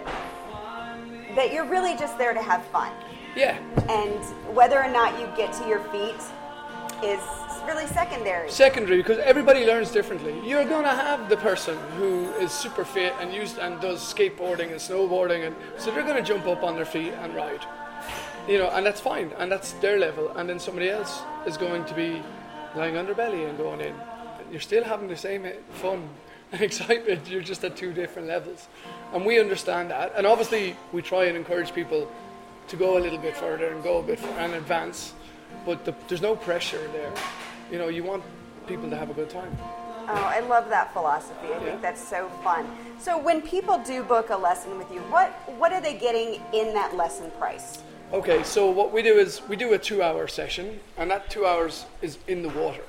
that 1.34 1.52
you're 1.52 1.64
really 1.66 1.96
just 1.96 2.16
there 2.18 2.32
to 2.32 2.42
have 2.42 2.64
fun. 2.66 2.92
yeah, 3.36 3.58
And 3.88 4.24
whether 4.56 4.82
or 4.82 4.88
not 4.90 5.18
you 5.20 5.26
get 5.36 5.52
to 5.54 5.68
your 5.68 5.80
feet 5.90 6.16
is 7.04 7.20
really 7.66 7.86
secondary. 7.86 8.50
secondary 8.50 8.96
because 8.98 9.18
everybody 9.18 9.64
learns 9.66 9.90
differently. 9.92 10.34
You're 10.48 10.64
going 10.64 10.84
to 10.84 10.90
have 10.90 11.28
the 11.28 11.36
person 11.36 11.76
who 11.96 12.30
is 12.40 12.50
super 12.50 12.84
fit 12.84 13.12
and 13.20 13.32
used 13.32 13.58
and 13.58 13.78
does 13.80 14.00
skateboarding 14.00 14.70
and 14.70 14.80
snowboarding, 14.80 15.46
and 15.46 15.54
so 15.76 15.90
they're 15.92 16.02
going 16.02 16.16
to 16.16 16.22
jump 16.22 16.46
up 16.46 16.62
on 16.64 16.74
their 16.74 16.86
feet 16.86 17.12
and 17.20 17.34
ride. 17.34 17.64
You 18.48 18.56
know, 18.58 18.68
and 18.70 18.86
that's 18.86 19.00
fine, 19.00 19.32
and 19.38 19.52
that's 19.52 19.72
their 19.74 19.98
level. 19.98 20.30
And 20.30 20.48
then 20.48 20.58
somebody 20.58 20.88
else 20.88 21.20
is 21.46 21.58
going 21.58 21.84
to 21.84 21.94
be 21.94 22.22
lying 22.74 22.94
underbelly 22.94 23.46
and 23.48 23.58
going 23.58 23.80
in. 23.82 23.94
You're 24.50 24.60
still 24.62 24.84
having 24.84 25.06
the 25.08 25.16
same 25.16 25.44
eh, 25.44 25.52
fun 25.74 26.08
and 26.52 26.62
excitement. 26.62 27.28
You're 27.28 27.42
just 27.42 27.62
at 27.64 27.76
two 27.76 27.92
different 27.92 28.26
levels, 28.26 28.68
and 29.12 29.26
we 29.26 29.38
understand 29.38 29.90
that. 29.90 30.12
And 30.16 30.26
obviously, 30.26 30.76
we 30.92 31.02
try 31.02 31.24
and 31.24 31.36
encourage 31.36 31.74
people 31.74 32.10
to 32.68 32.76
go 32.76 32.96
a 32.96 33.00
little 33.00 33.18
bit 33.18 33.36
further 33.36 33.68
and 33.68 33.82
go 33.82 33.98
a 33.98 34.02
bit 34.02 34.18
and 34.38 34.54
advance. 34.54 35.12
But 35.66 35.84
the, 35.84 35.94
there's 36.08 36.22
no 36.22 36.34
pressure 36.34 36.88
there. 36.92 37.12
You 37.70 37.76
know, 37.78 37.88
you 37.88 38.02
want 38.02 38.22
people 38.66 38.88
to 38.88 38.96
have 38.96 39.10
a 39.10 39.14
good 39.14 39.28
time. 39.28 39.56
Oh, 40.10 40.14
I 40.14 40.40
love 40.40 40.70
that 40.70 40.90
philosophy. 40.94 41.48
I 41.48 41.50
Yeah. 41.50 41.58
think 41.64 41.82
that's 41.82 42.02
so 42.06 42.30
fun. 42.42 42.66
So 42.98 43.18
when 43.18 43.42
people 43.42 43.78
do 43.78 44.02
book 44.02 44.30
a 44.30 44.36
lesson 44.36 44.78
with 44.78 44.90
you, 44.90 45.00
what 45.10 45.28
what 45.58 45.70
are 45.70 45.82
they 45.82 45.98
getting 45.98 46.40
in 46.54 46.72
that 46.72 46.96
lesson 46.96 47.30
price? 47.32 47.82
Okay, 48.10 48.42
so 48.42 48.70
what 48.70 48.90
we 48.90 49.02
do 49.02 49.18
is 49.18 49.42
we 49.50 49.56
do 49.56 49.74
a 49.74 49.78
two-hour 49.78 50.28
session, 50.28 50.80
and 50.96 51.10
that 51.10 51.28
two 51.28 51.44
hours 51.44 51.84
is 52.00 52.16
in 52.26 52.40
the 52.40 52.48
water. 52.48 52.80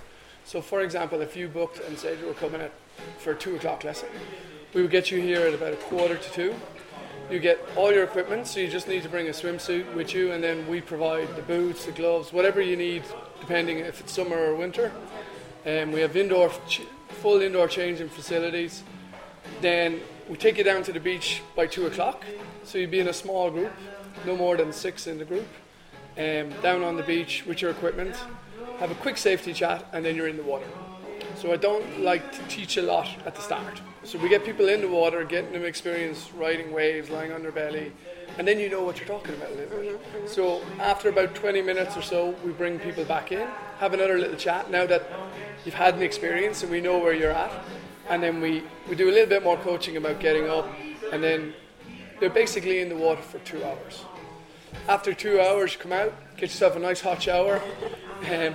So, 0.46 0.62
for 0.62 0.80
example, 0.80 1.20
if 1.20 1.36
you 1.36 1.50
booked 1.50 1.82
and 1.86 1.98
said 1.98 2.20
you 2.22 2.28
were 2.28 2.34
coming 2.36 2.62
at 2.62 2.72
for 3.18 3.32
a 3.32 3.36
two 3.36 3.54
o'clock 3.58 3.84
lesson, 3.84 4.08
we 4.74 4.82
would 4.82 4.92
get 4.92 5.12
you 5.12 5.20
here 5.20 5.42
at 5.42 5.54
about 5.54 5.74
a 5.74 5.76
quarter 5.76 6.16
to 6.16 6.32
two. 6.32 6.56
You 7.30 7.40
get 7.40 7.60
all 7.76 7.92
your 7.92 8.06
equipment, 8.06 8.48
so 8.48 8.62
you 8.62 8.70
just 8.70 8.88
need 8.88 9.04
to 9.04 9.10
bring 9.10 9.28
a 9.28 9.32
swimsuit 9.32 9.94
with 9.94 10.14
you, 10.14 10.32
and 10.32 10.42
then 10.42 10.66
we 10.70 10.80
provide 10.80 11.36
the 11.36 11.42
boots, 11.42 11.86
the 11.86 11.92
gloves, 11.92 12.32
whatever 12.32 12.62
you 12.62 12.78
need, 12.78 13.04
depending 13.42 13.80
if 13.80 14.00
it's 14.00 14.14
summer 14.14 14.38
or 14.38 14.56
winter. 14.56 14.90
And 15.66 15.92
we 15.92 16.00
have 16.00 16.16
indoor, 16.16 16.50
full 17.22 17.42
indoor 17.42 17.68
changing 17.68 18.08
facilities. 18.08 18.84
Then 19.60 20.00
we 20.30 20.38
take 20.38 20.58
you 20.58 20.64
down 20.64 20.82
to 20.84 20.94
the 20.94 21.00
beach 21.02 21.42
by 21.58 21.68
two 21.68 21.88
o'clock. 21.88 22.24
So 22.64 22.78
you'd 22.78 22.92
be 22.92 23.02
in 23.02 23.10
a 23.10 23.14
small 23.14 23.52
group, 23.52 23.74
no 24.26 24.36
more 24.36 24.58
than 24.58 24.72
six 24.74 25.08
in 25.08 25.18
the 25.18 25.26
group, 25.26 25.48
um, 26.18 26.50
down 26.62 26.84
on 26.84 26.96
the 26.96 27.04
beach 27.04 27.46
with 27.46 27.62
your 27.62 27.72
equipment. 27.72 28.16
Have 28.80 28.92
a 28.92 28.96
quick 28.96 29.18
safety 29.18 29.54
chat, 29.54 29.86
and 29.94 30.06
then 30.06 30.16
you're 30.16 30.28
in 30.28 30.38
the 30.38 30.44
water. 30.44 30.68
So 31.36 31.54
I 31.54 31.58
don't 31.58 32.02
like 32.02 32.32
to 32.34 32.44
teach 32.48 32.78
a 32.78 32.82
lot 32.82 33.08
at 33.26 33.36
the 33.36 33.42
start. 33.42 33.82
So 34.04 34.18
we 34.18 34.30
get 34.30 34.44
people 34.44 34.70
in 34.70 34.82
the 34.82 34.88
water, 34.88 35.24
getting 35.24 35.54
them 35.54 35.64
experience 35.64 36.32
riding 36.34 36.72
waves, 36.74 37.10
lying 37.10 37.32
on 37.32 37.42
their 37.42 37.52
belly, 37.52 37.92
and 38.38 38.48
then 38.48 38.60
you 38.60 38.70
know 38.70 38.84
what 38.84 38.98
you're 38.98 39.08
talking 39.08 39.36
about 39.36 39.52
a 39.52 39.56
little 39.56 39.80
bit. 39.80 40.30
So 40.30 40.62
after 40.80 41.10
about 41.10 41.36
20 41.36 41.62
minutes 41.62 41.98
or 41.98 42.02
so, 42.02 42.36
we 42.44 42.52
bring 42.52 42.80
people 42.80 43.04
back 43.06 43.32
in, 43.32 43.48
have 43.80 43.94
another 43.94 44.18
little 44.18 44.38
chat. 44.38 44.72
Now 44.72 44.86
that 44.86 45.04
you've 45.66 45.76
had 45.76 45.96
an 45.96 46.02
experience 46.02 46.64
and 46.64 46.72
we 46.72 46.82
know 46.82 46.98
where 46.98 47.14
you're 47.14 47.32
at, 47.32 47.52
and 48.10 48.24
then 48.24 48.42
we, 48.42 48.64
we 48.90 48.96
do 48.96 49.10
a 49.10 49.12
little 49.12 49.30
bit 49.30 49.44
more 49.44 49.58
coaching 49.58 49.98
about 49.98 50.20
getting 50.20 50.50
up, 50.50 50.68
and 51.12 51.24
then 51.24 51.54
they're 52.20 52.30
basically 52.30 52.80
in 52.80 52.90
the 52.90 52.96
water 52.96 53.22
for 53.22 53.40
two 53.40 53.64
hours. 53.64 54.06
After 54.88 55.14
two 55.14 55.40
hours, 55.40 55.74
you 55.74 55.80
come 55.80 55.92
out, 55.94 56.14
get 56.36 56.44
yourself 56.50 56.76
a 56.76 56.80
nice 56.80 57.02
hot 57.02 57.22
shower, 57.22 57.62
um, 58.32 58.54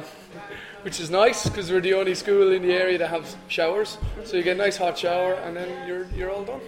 which 0.83 1.01
is 1.01 1.11
nice 1.11 1.49
because 1.49 1.71
we're 1.71 1.81
the 1.81 1.95
only 1.95 2.15
school 2.15 2.53
in 2.53 2.63
the 2.63 2.73
area 2.73 2.99
that 2.99 3.09
has 3.11 3.37
showers. 3.49 3.99
So 4.25 4.37
you 4.37 4.43
get 4.43 4.57
a 4.57 4.59
nice 4.59 4.77
hot 4.77 4.97
shower, 4.99 5.35
and 5.35 5.57
then 5.57 5.89
you're 5.89 6.07
you're 6.17 6.31
all 6.31 6.45
done. 6.45 6.61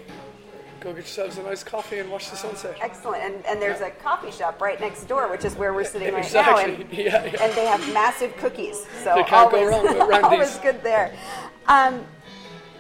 Go 0.81 0.91
get 0.91 0.99
yourselves 0.99 1.39
a 1.39 1.43
nice 1.43 1.65
coffee 1.65 1.99
and 1.99 2.11
watch 2.11 2.31
the 2.31 2.37
sunset. 2.37 2.77
Excellent. 2.81 3.23
And, 3.23 3.47
and 3.47 3.61
there's 3.61 3.81
a 3.81 3.91
coffee 3.91 4.31
shop 4.31 4.61
right 4.61 4.79
next 4.81 5.05
door, 5.05 5.29
which 5.31 5.45
is 5.45 5.55
where 5.57 5.73
we're 5.73 5.85
sitting 5.85 6.13
right 6.15 6.23
Exactly. 6.23 6.73
now. 6.77 6.81
And, 6.83 6.93
Yeah, 6.93 7.25
yeah. 7.25 7.43
and 7.43 7.53
they 7.57 7.65
have 7.67 7.81
massive 7.95 8.37
cookies. 8.37 8.85
So 9.03 9.15
They 9.17 9.25
can't 9.25 9.51
go 9.51 9.57
always, 9.59 9.69
wrong 9.71 9.83
with 9.85 9.97
Randy's. 10.09 10.25
always 10.25 10.57
good 10.59 10.83
there. 10.85 11.17
Um, 11.67 12.05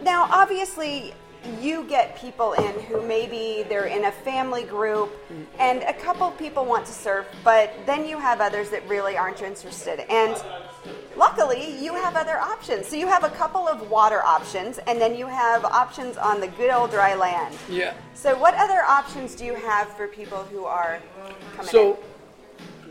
now, 0.02 0.28
obviously, 0.30 1.14
you 1.60 1.84
get 1.84 2.16
people 2.16 2.52
in 2.54 2.72
who 2.84 3.06
maybe 3.06 3.64
they're 3.68 3.86
in 3.86 4.04
a 4.04 4.12
family 4.12 4.64
group 4.64 5.12
and 5.58 5.82
a 5.82 5.92
couple 5.92 6.30
people 6.32 6.64
want 6.64 6.86
to 6.86 6.92
surf, 6.92 7.26
but 7.44 7.72
then 7.86 8.06
you 8.06 8.18
have 8.18 8.40
others 8.40 8.70
that 8.70 8.86
really 8.88 9.16
aren't 9.16 9.42
interested. 9.42 10.00
And 10.10 10.36
luckily, 11.16 11.82
you 11.82 11.94
have 11.94 12.16
other 12.16 12.38
options. 12.38 12.86
So 12.86 12.96
you 12.96 13.06
have 13.06 13.24
a 13.24 13.30
couple 13.30 13.66
of 13.66 13.90
water 13.90 14.22
options, 14.22 14.78
and 14.86 15.00
then 15.00 15.16
you 15.16 15.26
have 15.26 15.64
options 15.64 16.16
on 16.16 16.40
the 16.40 16.48
good 16.48 16.70
old 16.70 16.90
dry 16.90 17.14
land. 17.14 17.56
Yeah. 17.68 17.94
So, 18.14 18.38
what 18.38 18.54
other 18.54 18.82
options 18.82 19.34
do 19.34 19.44
you 19.44 19.54
have 19.54 19.88
for 19.96 20.08
people 20.08 20.42
who 20.44 20.64
are 20.64 21.00
coming 21.54 21.70
So 21.70 21.98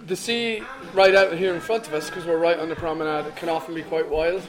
the 0.05 0.15
sea 0.15 0.63
right 0.93 1.15
out 1.15 1.33
here 1.33 1.53
in 1.53 1.61
front 1.61 1.87
of 1.87 1.93
us, 1.93 2.09
because 2.09 2.25
we're 2.25 2.37
right 2.37 2.59
on 2.59 2.69
the 2.69 2.75
promenade, 2.75 3.25
it 3.25 3.35
can 3.35 3.49
often 3.49 3.73
be 3.73 3.83
quite 3.83 4.07
wild. 4.07 4.43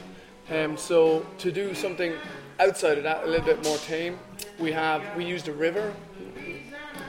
Um, 0.49 0.77
so 0.77 1.25
to 1.39 1.51
do 1.51 1.73
something 1.73 2.13
outside 2.59 2.97
of 2.97 3.03
that, 3.03 3.23
a 3.23 3.27
little 3.27 3.45
bit 3.45 3.63
more 3.63 3.77
tame, 3.77 4.19
we 4.59 4.71
have 4.71 5.03
we 5.15 5.25
used 5.25 5.47
a 5.47 5.53
river 5.53 5.93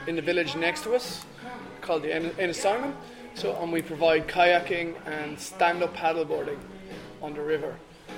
in 0.07 0.17
the 0.17 0.23
village 0.23 0.57
next 0.57 0.83
to 0.85 0.95
us 0.95 1.25
called 1.81 2.03
the 2.03 2.15
En-. 2.15 2.55
So 3.35 3.57
and 3.63 3.73
we 3.73 3.83
provide 3.83 4.27
kayaking 4.27 4.95
and 5.07 5.39
stand-up 5.39 5.95
paddleboarding 5.95 6.59
on 7.23 7.35
the 7.35 7.43
river. 7.43 7.77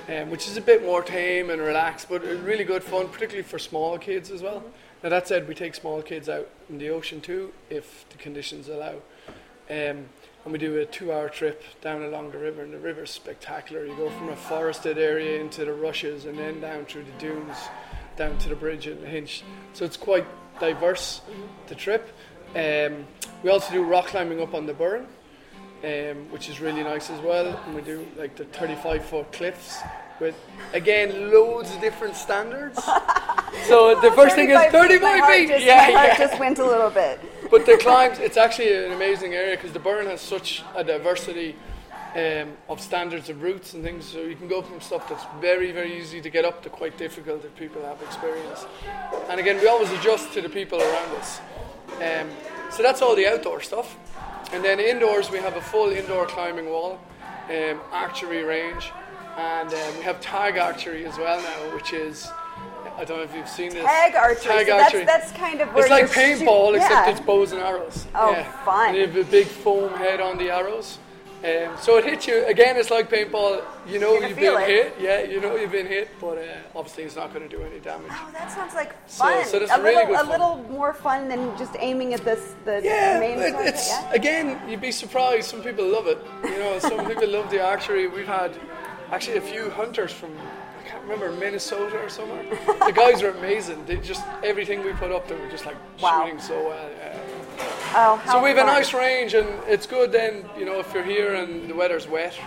Um, 0.09 0.31
which 0.31 0.47
is 0.47 0.57
a 0.57 0.61
bit 0.61 0.83
more 0.83 1.03
tame 1.03 1.51
and 1.51 1.61
relaxed, 1.61 2.09
but 2.09 2.23
really 2.23 2.63
good 2.63 2.83
fun, 2.83 3.07
particularly 3.07 3.43
for 3.43 3.59
small 3.59 3.99
kids 3.99 4.31
as 4.31 4.41
well. 4.41 4.63
Now 5.03 5.09
that 5.09 5.27
said, 5.27 5.47
we 5.47 5.53
take 5.53 5.75
small 5.75 6.01
kids 6.01 6.27
out 6.27 6.49
in 6.69 6.79
the 6.79 6.89
ocean 6.89 7.21
too, 7.21 7.53
if 7.69 8.05
the 8.09 8.17
conditions 8.17 8.67
allow. 8.67 8.95
Um, 9.71 10.05
and 10.43 10.51
we 10.51 10.57
do 10.57 10.79
a 10.79 10.85
two-hour 10.85 11.29
trip 11.29 11.63
down 11.81 12.03
along 12.03 12.31
the 12.31 12.37
river, 12.37 12.61
and 12.61 12.73
the 12.73 12.79
river's 12.79 13.09
spectacular. 13.09 13.85
You 13.85 13.95
go 13.95 14.09
from 14.09 14.29
a 14.29 14.35
forested 14.35 14.97
area 14.97 15.39
into 15.39 15.63
the 15.63 15.71
rushes, 15.71 16.25
and 16.25 16.37
then 16.37 16.59
down 16.59 16.85
through 16.85 17.05
the 17.05 17.11
dunes, 17.19 17.55
down 18.17 18.37
to 18.39 18.49
the 18.49 18.55
bridge 18.55 18.87
and 18.87 19.01
the 19.01 19.07
Hinch. 19.07 19.43
So 19.73 19.85
it's 19.85 19.95
quite 19.95 20.25
diverse, 20.59 21.21
the 21.67 21.75
trip. 21.75 22.09
Um, 22.53 23.07
we 23.43 23.49
also 23.49 23.71
do 23.71 23.83
rock 23.83 24.07
climbing 24.07 24.41
up 24.41 24.53
on 24.53 24.65
the 24.65 24.73
Burren, 24.73 25.07
um, 25.85 26.29
which 26.31 26.49
is 26.49 26.59
really 26.59 26.83
nice 26.83 27.09
as 27.09 27.21
well. 27.21 27.47
And 27.65 27.73
we 27.73 27.81
do 27.81 28.05
like 28.17 28.35
the 28.35 28.45
35 28.45 29.05
foot 29.05 29.31
cliffs 29.31 29.79
with, 30.19 30.35
again, 30.73 31.31
loads 31.31 31.73
of 31.73 31.79
different 31.79 32.15
standards. 32.15 32.83
so 33.67 33.99
the 34.01 34.11
first 34.11 34.35
thing 34.35 34.49
is 34.49 34.57
35 34.57 34.89
feet. 34.89 35.01
My 35.01 35.17
heart, 35.17 35.33
feet. 35.33 35.49
just, 35.49 35.65
yeah, 35.65 35.75
my 35.75 35.91
heart 35.91 36.07
yeah. 36.07 36.17
just 36.17 36.39
went 36.39 36.59
a 36.59 36.65
little 36.65 36.89
bit. 36.89 37.21
But 37.51 37.65
the 37.65 37.75
climbs, 37.75 38.17
it's 38.17 38.37
actually 38.37 38.73
an 38.73 38.93
amazing 38.93 39.33
area 39.33 39.57
because 39.57 39.73
the 39.73 39.79
Burren 39.79 40.07
has 40.07 40.21
such 40.21 40.63
a 40.73 40.85
diversity 40.85 41.57
um, 42.15 42.53
of 42.69 42.79
standards 42.79 43.27
of 43.27 43.43
routes 43.43 43.73
and 43.73 43.83
things. 43.83 44.05
So 44.05 44.21
you 44.21 44.37
can 44.37 44.47
go 44.47 44.61
from 44.61 44.79
stuff 44.79 45.09
that's 45.09 45.25
very, 45.41 45.73
very 45.73 45.99
easy 45.99 46.21
to 46.21 46.29
get 46.29 46.45
up 46.45 46.63
to 46.63 46.69
quite 46.69 46.97
difficult 46.97 47.43
if 47.43 47.53
people 47.57 47.81
have 47.81 48.01
experience. 48.03 48.65
And 49.27 49.37
again, 49.37 49.57
we 49.57 49.67
always 49.67 49.91
adjust 49.91 50.31
to 50.31 50.41
the 50.41 50.47
people 50.47 50.81
around 50.81 51.15
us. 51.17 51.41
Um, 51.95 52.29
so 52.71 52.83
that's 52.83 53.01
all 53.01 53.17
the 53.17 53.27
outdoor 53.27 53.59
stuff. 53.59 53.97
And 54.53 54.63
then 54.63 54.79
indoors, 54.79 55.29
we 55.29 55.39
have 55.39 55.57
a 55.57 55.61
full 55.61 55.89
indoor 55.89 56.27
climbing 56.27 56.69
wall, 56.69 57.01
um, 57.49 57.81
archery 57.91 58.45
range, 58.45 58.93
and 59.37 59.67
um, 59.73 59.97
we 59.97 60.03
have 60.03 60.21
tag 60.21 60.57
archery 60.57 61.05
as 61.05 61.17
well 61.17 61.41
now, 61.41 61.75
which 61.75 61.91
is 61.91 62.31
I 63.01 63.03
don't 63.03 63.17
know 63.17 63.23
if 63.23 63.33
you've 63.35 63.49
seen 63.49 63.71
this. 63.71 63.83
Tag 63.83 64.13
archery. 64.15 64.43
Tag 64.45 64.67
so 64.67 64.77
archery. 64.77 65.05
That's, 65.05 65.31
that's 65.31 65.39
kind 65.39 65.59
of 65.59 65.69
where 65.73 65.83
It's 65.85 65.89
like 65.89 66.01
you're 66.15 66.37
shoot- 66.37 66.45
paintball, 66.45 66.75
except 66.75 66.91
yeah. 67.07 67.09
it's 67.09 67.19
bows 67.19 67.51
and 67.51 67.59
arrows. 67.61 68.05
Oh, 68.13 68.29
yeah. 68.29 68.63
fun. 68.63 68.89
And 68.89 68.97
you 68.97 69.07
have 69.07 69.15
a 69.15 69.23
big 69.31 69.47
foam 69.47 69.91
head 69.95 70.21
on 70.21 70.37
the 70.37 70.51
arrows. 70.51 70.99
Um, 71.43 71.75
so 71.79 71.97
it 71.97 72.05
hits 72.05 72.27
you 72.27 72.45
again. 72.45 72.77
It's 72.77 72.91
like 72.91 73.09
paintball. 73.09 73.63
You 73.87 73.97
know 73.99 74.13
you've 74.19 74.37
been 74.37 74.61
it. 74.61 74.67
hit. 74.67 74.93
Yeah, 74.99 75.23
you 75.23 75.41
know 75.41 75.55
you've 75.55 75.71
been 75.71 75.87
hit, 75.87 76.09
but 76.21 76.37
uh, 76.37 76.43
obviously 76.75 77.03
it's 77.05 77.15
not 77.15 77.33
going 77.33 77.49
to 77.49 77.57
do 77.57 77.63
any 77.63 77.79
damage. 77.79 78.11
Oh, 78.11 78.29
that 78.33 78.51
sounds 78.51 78.75
like 78.75 78.91
fun. 79.09 79.43
so 79.45 79.57
that's 79.57 79.71
a 79.71 79.81
really 79.81 79.95
little, 79.95 80.05
good 80.05 80.15
a 80.15 80.19
fun. 80.19 80.29
little 80.29 80.57
more 80.69 80.93
fun 80.93 81.27
than 81.27 81.57
just 81.57 81.75
aiming 81.79 82.13
at 82.13 82.23
this 82.23 82.53
the 82.65 82.81
Yeah, 82.83 83.19
main 83.19 83.39
it- 83.39 83.55
it's 83.67 83.89
yeah? 83.89 84.11
again. 84.13 84.61
You'd 84.69 84.81
be 84.81 84.91
surprised. 84.91 85.49
Some 85.49 85.63
people 85.63 85.87
love 85.87 86.05
it. 86.05 86.19
You 86.43 86.59
know, 86.59 86.77
some 86.77 87.07
people 87.11 87.27
love 87.27 87.49
the 87.49 87.59
archery. 87.65 88.07
We've 88.07 88.27
had 88.27 88.51
actually 89.11 89.37
a 89.37 89.41
few 89.41 89.71
hunters 89.71 90.11
from 90.11 90.29
remember 91.03 91.31
Minnesota 91.31 91.97
or 91.99 92.09
somewhere. 92.09 92.43
the 92.85 92.91
guys 92.93 93.21
are 93.23 93.31
amazing. 93.31 93.83
They 93.85 93.97
just 93.97 94.23
everything 94.43 94.83
we 94.83 94.93
put 94.93 95.11
up, 95.11 95.27
they 95.27 95.35
were 95.35 95.49
just 95.49 95.65
like 95.65 95.75
Wow. 96.01 96.23
shooting 96.25 96.39
so 96.39 96.67
well. 96.67 96.89
Yeah. 96.97 97.19
Oh, 97.93 98.15
how 98.17 98.33
So 98.33 98.41
we 98.43 98.49
have 98.49 98.57
a 98.59 98.63
nice 98.63 98.93
range, 98.93 99.33
and 99.33 99.47
it's 99.67 99.85
good. 99.85 100.11
Then 100.11 100.45
you 100.57 100.65
know 100.65 100.79
if 100.79 100.93
you're 100.93 101.03
here 101.03 101.35
and 101.35 101.69
the 101.69 101.75
weather's 101.75 102.07
wet, 102.07 102.37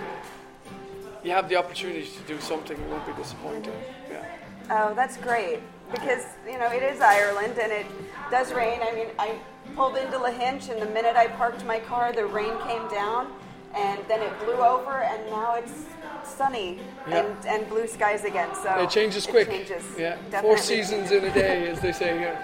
you 1.22 1.30
have 1.30 1.48
the 1.48 1.56
opportunity 1.56 2.06
to 2.06 2.22
do 2.34 2.40
something. 2.40 2.76
You 2.78 2.88
won't 2.88 3.06
be 3.06 3.12
disappointed. 3.22 3.72
Yeah. 4.10 4.24
Oh, 4.70 4.94
that's 4.94 5.16
great 5.18 5.60
because 5.90 6.24
you 6.46 6.58
know 6.58 6.66
it 6.72 6.82
is 6.82 7.00
Ireland 7.00 7.58
and 7.58 7.70
it 7.72 7.86
does 8.30 8.52
rain. 8.52 8.80
I 8.82 8.94
mean, 8.94 9.08
I 9.18 9.38
pulled 9.76 9.96
into 9.96 10.18
Lahinch 10.18 10.70
and 10.70 10.80
the 10.80 10.86
minute 10.86 11.16
I 11.16 11.26
parked 11.28 11.64
my 11.64 11.78
car, 11.80 12.12
the 12.12 12.26
rain 12.26 12.54
came 12.66 12.88
down 12.88 13.32
and 13.74 14.00
then 14.08 14.22
it 14.22 14.32
blew 14.44 14.54
over 14.54 15.02
and 15.02 15.24
now 15.30 15.54
it's 15.56 15.84
sunny 16.24 16.80
Yeah. 17.08 17.18
and, 17.24 17.46
and 17.46 17.68
blue 17.68 17.86
skies 17.86 18.24
again. 18.24 18.48
So 18.54 18.70
It 18.82 18.90
changes 18.90 19.26
quick. 19.26 19.48
changes. 19.48 19.84
Yeah, 19.98 20.16
definitely. 20.30 20.40
four 20.40 20.58
seasons 20.58 21.10
in 21.12 21.24
a 21.24 21.32
day, 21.34 21.68
as 21.68 21.80
they 21.80 21.92
say 21.92 22.18
here. 22.18 22.38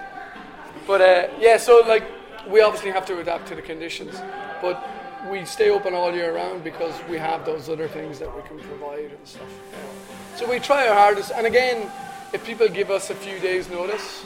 But 0.87 1.01
uh, 1.01 1.27
yeah, 1.39 1.57
so 1.57 1.81
like 1.87 2.03
we 2.49 2.61
obviously 2.61 2.91
have 2.91 3.05
to 3.07 3.19
adapt 3.19 3.47
to 3.49 3.55
the 3.55 3.61
conditions, 3.61 4.19
but 4.61 4.83
we 5.31 5.45
stay 5.45 5.69
open 5.69 5.93
all 5.93 6.13
year 6.13 6.33
round 6.35 6.63
because 6.63 6.95
we 7.09 7.17
have 7.17 7.45
those 7.45 7.69
other 7.69 7.87
things 7.87 8.17
that 8.19 8.35
we 8.35 8.41
can 8.43 8.57
provide 8.59 9.11
and 9.11 9.25
stuff. 9.27 9.43
Yeah. 9.71 10.37
So 10.37 10.49
we 10.49 10.59
try 10.59 10.87
our 10.87 10.95
hardest, 10.95 11.31
and 11.35 11.45
again, 11.45 11.91
if 12.33 12.43
people 12.45 12.67
give 12.67 12.89
us 12.89 13.09
a 13.11 13.15
few 13.15 13.39
days' 13.39 13.69
notice, 13.69 14.25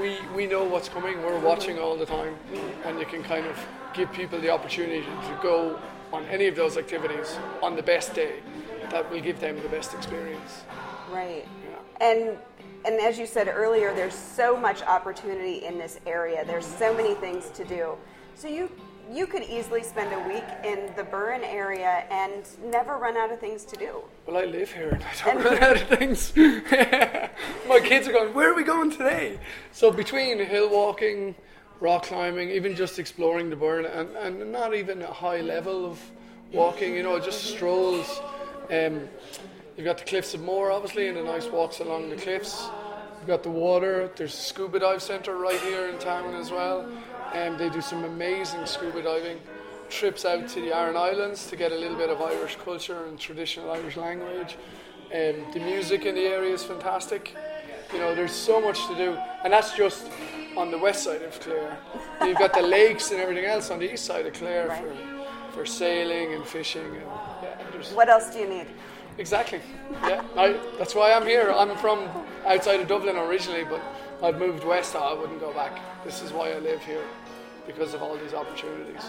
we 0.00 0.18
we 0.34 0.46
know 0.46 0.64
what's 0.64 0.88
coming. 0.88 1.22
We're 1.22 1.38
watching 1.38 1.78
all 1.78 1.96
the 1.96 2.06
time, 2.06 2.36
and 2.84 2.98
you 2.98 3.06
can 3.06 3.22
kind 3.22 3.46
of 3.46 3.56
give 3.94 4.12
people 4.12 4.40
the 4.40 4.50
opportunity 4.50 5.02
to 5.02 5.38
go 5.42 5.78
on 6.12 6.24
any 6.26 6.46
of 6.48 6.56
those 6.56 6.76
activities 6.76 7.38
on 7.62 7.76
the 7.76 7.82
best 7.82 8.12
day. 8.14 8.40
That 8.90 9.10
will 9.10 9.20
give 9.20 9.40
them 9.40 9.60
the 9.62 9.68
best 9.68 9.94
experience. 9.94 10.62
Right. 11.10 11.46
Yeah. 11.70 12.06
And 12.08 12.38
and 12.86 13.00
as 13.00 13.18
you 13.18 13.26
said 13.26 13.48
earlier, 13.48 13.94
there's 13.94 14.14
so 14.14 14.56
much 14.56 14.82
opportunity 14.82 15.64
in 15.64 15.78
this 15.78 16.00
area. 16.06 16.44
There's 16.44 16.66
so 16.66 16.94
many 16.94 17.14
things 17.14 17.48
to 17.50 17.64
do. 17.64 17.96
So 18.34 18.48
you 18.48 18.70
you 19.12 19.26
could 19.26 19.42
easily 19.42 19.82
spend 19.82 20.12
a 20.14 20.28
week 20.28 20.44
in 20.64 20.90
the 20.96 21.04
Burren 21.04 21.42
area 21.44 22.04
and 22.10 22.42
never 22.64 22.96
run 22.96 23.16
out 23.16 23.30
of 23.30 23.38
things 23.38 23.64
to 23.66 23.76
do. 23.76 24.02
Well, 24.26 24.38
I 24.38 24.44
live 24.46 24.72
here 24.72 24.90
and 24.90 25.02
I 25.02 25.32
don't 25.32 25.44
run 25.44 25.62
out 25.62 25.76
of 25.82 25.88
things. 25.88 26.32
My 27.68 27.80
kids 27.80 28.08
are 28.08 28.12
going, 28.12 28.32
Where 28.32 28.52
are 28.52 28.54
we 28.54 28.64
going 28.64 28.90
today? 28.90 29.38
So, 29.72 29.90
between 29.90 30.38
hill 30.38 30.70
walking, 30.70 31.34
rock 31.80 32.04
climbing, 32.04 32.50
even 32.50 32.74
just 32.74 32.98
exploring 32.98 33.50
the 33.50 33.56
Burren, 33.56 33.84
and, 33.84 34.16
and 34.16 34.52
not 34.52 34.74
even 34.74 35.02
a 35.02 35.12
high 35.12 35.40
level 35.40 35.84
of 35.84 36.00
walking, 36.52 36.94
you 36.94 37.02
know, 37.02 37.18
just 37.18 37.44
strolls. 37.44 38.20
Um, 38.70 39.08
you've 39.76 39.84
got 39.84 39.98
the 39.98 40.04
Cliffs 40.04 40.34
of 40.34 40.40
Moher, 40.40 40.70
obviously, 40.70 41.08
and 41.08 41.16
the 41.16 41.22
nice 41.22 41.46
walks 41.46 41.80
along 41.80 42.10
the 42.10 42.16
cliffs. 42.16 42.68
You've 43.18 43.28
got 43.28 43.42
the 43.42 43.50
water, 43.50 44.10
there's 44.16 44.34
a 44.34 44.36
scuba 44.36 44.78
dive 44.78 45.02
centre 45.02 45.36
right 45.36 45.60
here 45.60 45.88
in 45.88 45.98
town 45.98 46.34
as 46.34 46.50
well. 46.50 46.86
And 47.32 47.58
they 47.58 47.68
do 47.68 47.80
some 47.80 48.04
amazing 48.04 48.66
scuba 48.66 49.02
diving. 49.02 49.38
Trips 49.90 50.24
out 50.24 50.48
to 50.48 50.60
the 50.60 50.74
Aran 50.76 50.96
Islands 50.96 51.46
to 51.48 51.56
get 51.56 51.72
a 51.72 51.74
little 51.74 51.96
bit 51.96 52.10
of 52.10 52.20
Irish 52.20 52.56
culture 52.56 53.04
and 53.06 53.18
traditional 53.18 53.70
Irish 53.70 53.96
language. 53.96 54.56
Um, 55.06 55.46
the 55.52 55.60
music 55.60 56.06
in 56.06 56.14
the 56.14 56.22
area 56.22 56.54
is 56.54 56.64
fantastic. 56.64 57.36
You 57.92 57.98
know, 58.00 58.14
there's 58.14 58.32
so 58.32 58.60
much 58.60 58.86
to 58.88 58.94
do, 58.96 59.16
and 59.44 59.52
that's 59.52 59.76
just 59.76 60.10
on 60.56 60.70
the 60.70 60.78
west 60.78 61.04
side 61.04 61.22
of 61.22 61.38
Clare. 61.40 61.76
You've 62.24 62.38
got 62.38 62.54
the 62.54 62.62
lakes 62.62 63.10
and 63.10 63.20
everything 63.20 63.44
else 63.44 63.70
on 63.70 63.78
the 63.78 63.92
east 63.92 64.04
side 64.06 64.26
of 64.26 64.32
Clare 64.32 64.68
Right. 64.68 64.82
for, 64.82 65.13
for 65.54 65.64
sailing 65.64 66.34
and 66.34 66.44
fishing. 66.44 66.84
And, 66.84 67.06
yeah, 67.42 67.94
What 67.94 68.08
else 68.08 68.30
do 68.30 68.40
you 68.40 68.48
need? 68.48 68.66
Exactly. 69.16 69.60
Yeah, 70.02 70.24
I, 70.36 70.58
that's 70.76 70.94
why 70.94 71.12
I'm 71.12 71.24
here. 71.24 71.52
I'm 71.52 71.76
from 71.76 72.08
outside 72.44 72.80
of 72.80 72.88
Dublin 72.88 73.16
originally, 73.16 73.64
but 73.64 73.80
I've 74.22 74.38
moved 74.38 74.64
west. 74.64 74.96
I 74.96 75.12
wouldn't 75.12 75.38
go 75.38 75.52
back. 75.52 75.80
This 76.04 76.20
is 76.20 76.32
why 76.32 76.52
I 76.52 76.58
live 76.58 76.82
here, 76.82 77.04
because 77.66 77.94
of 77.94 78.02
all 78.02 78.16
these 78.16 78.34
opportunities. 78.34 79.02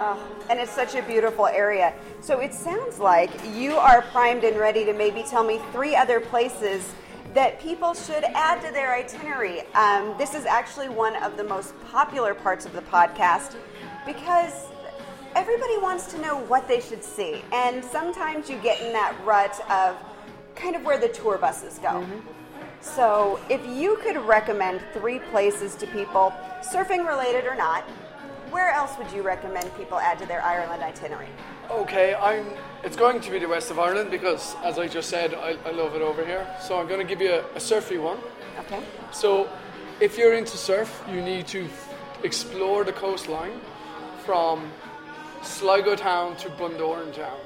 Oh, 0.00 0.20
and 0.50 0.58
it's 0.58 0.72
such 0.72 0.96
a 0.96 1.02
beautiful 1.02 1.46
area. 1.46 1.94
So 2.20 2.40
it 2.40 2.52
sounds 2.52 2.98
like 2.98 3.30
you 3.54 3.76
are 3.76 4.02
primed 4.02 4.42
and 4.42 4.56
ready 4.56 4.84
to 4.84 4.92
maybe 4.92 5.22
tell 5.22 5.44
me 5.44 5.60
three 5.70 5.94
other 5.94 6.18
places 6.18 6.92
that 7.34 7.60
people 7.60 7.94
should 7.94 8.24
add 8.24 8.60
to 8.66 8.72
their 8.72 8.92
itinerary. 8.94 9.60
Um, 9.74 10.14
this 10.18 10.34
is 10.34 10.44
actually 10.44 10.88
one 10.88 11.14
of 11.22 11.36
the 11.36 11.44
most 11.44 11.72
popular 11.86 12.34
parts 12.34 12.66
of 12.66 12.72
the 12.72 12.82
podcast 12.82 13.54
because 14.04 14.71
everybody 15.34 15.78
wants 15.78 16.06
to 16.12 16.18
know 16.20 16.38
what 16.38 16.68
they 16.68 16.80
should 16.80 17.02
see. 17.02 17.42
And 17.52 17.84
sometimes 17.84 18.50
you 18.50 18.58
get 18.58 18.80
in 18.80 18.92
that 18.92 19.14
rut 19.24 19.58
of 19.70 19.96
kind 20.54 20.76
of 20.76 20.84
where 20.84 20.98
the 20.98 21.08
tour 21.08 21.38
buses 21.38 21.78
go. 21.78 21.88
Mm-hmm. 21.88 22.18
So, 22.80 23.38
if 23.48 23.64
you 23.64 23.96
could 24.02 24.16
recommend 24.16 24.82
three 24.92 25.20
places 25.30 25.76
to 25.76 25.86
people, 25.86 26.32
surfing 26.62 27.06
related 27.06 27.44
or 27.46 27.54
not, 27.54 27.84
where 28.50 28.70
else 28.70 28.98
would 28.98 29.10
you 29.12 29.22
recommend 29.22 29.74
people 29.76 29.98
add 29.98 30.18
to 30.18 30.26
their 30.26 30.42
Ireland 30.42 30.82
itinerary? 30.82 31.28
Okay, 31.70 32.14
I'm. 32.14 32.44
It's 32.82 32.96
going 32.96 33.20
to 33.20 33.30
be 33.30 33.38
the 33.38 33.46
west 33.46 33.70
of 33.70 33.78
Ireland 33.78 34.10
because, 34.10 34.56
as 34.64 34.80
I 34.80 34.88
just 34.88 35.08
said, 35.08 35.32
I, 35.32 35.56
I 35.64 35.70
love 35.70 35.94
it 35.94 36.02
over 36.02 36.26
here. 36.26 36.44
So 36.60 36.78
I'm 36.78 36.88
going 36.88 37.00
to 37.00 37.06
give 37.06 37.20
you 37.22 37.32
a, 37.32 37.44
a 37.54 37.60
surfy 37.60 37.98
one. 37.98 38.18
Okay. 38.58 38.82
So, 39.12 39.48
if 40.00 40.18
you're 40.18 40.34
into 40.34 40.56
surf, 40.56 41.04
you 41.08 41.22
need 41.22 41.46
to 41.48 41.64
f- 41.64 41.94
explore 42.24 42.82
the 42.82 42.92
coastline 42.92 43.60
from 44.24 44.70
Sligo 45.42 45.96
town 45.96 46.36
to 46.36 46.48
Bundoran 46.50 47.14
town. 47.14 47.38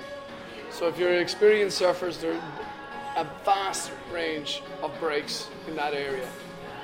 So, 0.70 0.88
if 0.88 0.98
you're 0.98 1.14
experienced 1.14 1.80
surfers, 1.80 2.20
there's 2.20 2.42
a 3.16 3.24
vast 3.44 3.90
range 4.12 4.62
of 4.82 4.92
breaks 5.00 5.48
in 5.66 5.74
that 5.76 5.94
area, 5.94 6.28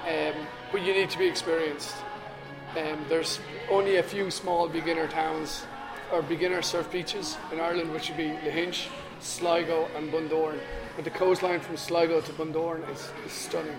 um, 0.09 0.47
but 0.71 0.83
you 0.83 0.95
need 0.95 1.11
to 1.11 1.19
be 1.19 1.27
experienced. 1.27 1.95
Um, 2.77 3.05
there's 3.11 3.39
only 3.71 3.97
a 3.97 4.03
few 4.03 4.31
small 4.31 4.67
beginner 4.67 5.07
towns 5.07 5.65
or 6.11 6.23
beginner 6.23 6.63
surf 6.63 6.91
beaches 6.91 7.37
in 7.53 7.61
Ireland, 7.61 7.93
which 7.93 8.09
would 8.09 8.17
be 8.17 8.31
Lahinch, 8.47 8.89
Sligo, 9.21 9.89
and 9.95 10.11
Bundoran. 10.11 10.59
But 10.97 11.05
the 11.05 11.11
coastline 11.11 11.61
from 11.61 11.77
Sligo 11.77 12.23
to 12.23 12.33
Bundoran 12.33 12.91
is, 12.91 13.11
is 13.27 13.33
stunning. 13.33 13.77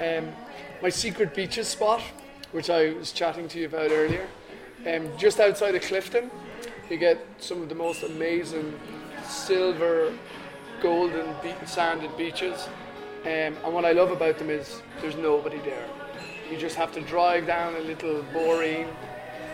Um, 0.00 0.32
my 0.80 0.88
secret 0.88 1.34
beaches 1.34 1.66
spot, 1.66 2.02
which 2.52 2.70
I 2.70 2.92
was 2.92 3.10
chatting 3.10 3.48
to 3.48 3.58
you 3.58 3.66
about 3.66 3.90
earlier, 3.90 4.26
um, 4.86 5.10
just 5.18 5.40
outside 5.40 5.74
of 5.74 5.82
Clifden, 5.82 6.30
you 6.88 6.96
get 6.96 7.24
some 7.38 7.62
of 7.62 7.68
the 7.68 7.74
most 7.74 8.02
amazing 8.02 8.78
silver, 9.24 10.12
golden, 10.82 11.34
be- 11.42 11.54
sanded 11.66 12.16
beaches. 12.16 12.68
Um, 13.22 13.56
and 13.64 13.74
what 13.74 13.84
I 13.84 13.92
love 13.92 14.10
about 14.10 14.38
them 14.38 14.50
is 14.50 14.82
there's 15.00 15.16
nobody 15.16 15.58
there. 15.58 15.86
You 16.50 16.56
just 16.56 16.76
have 16.76 16.92
to 16.92 17.00
drive 17.02 17.46
down 17.46 17.76
a 17.76 17.80
little 17.80 18.24
boreen, 18.32 18.88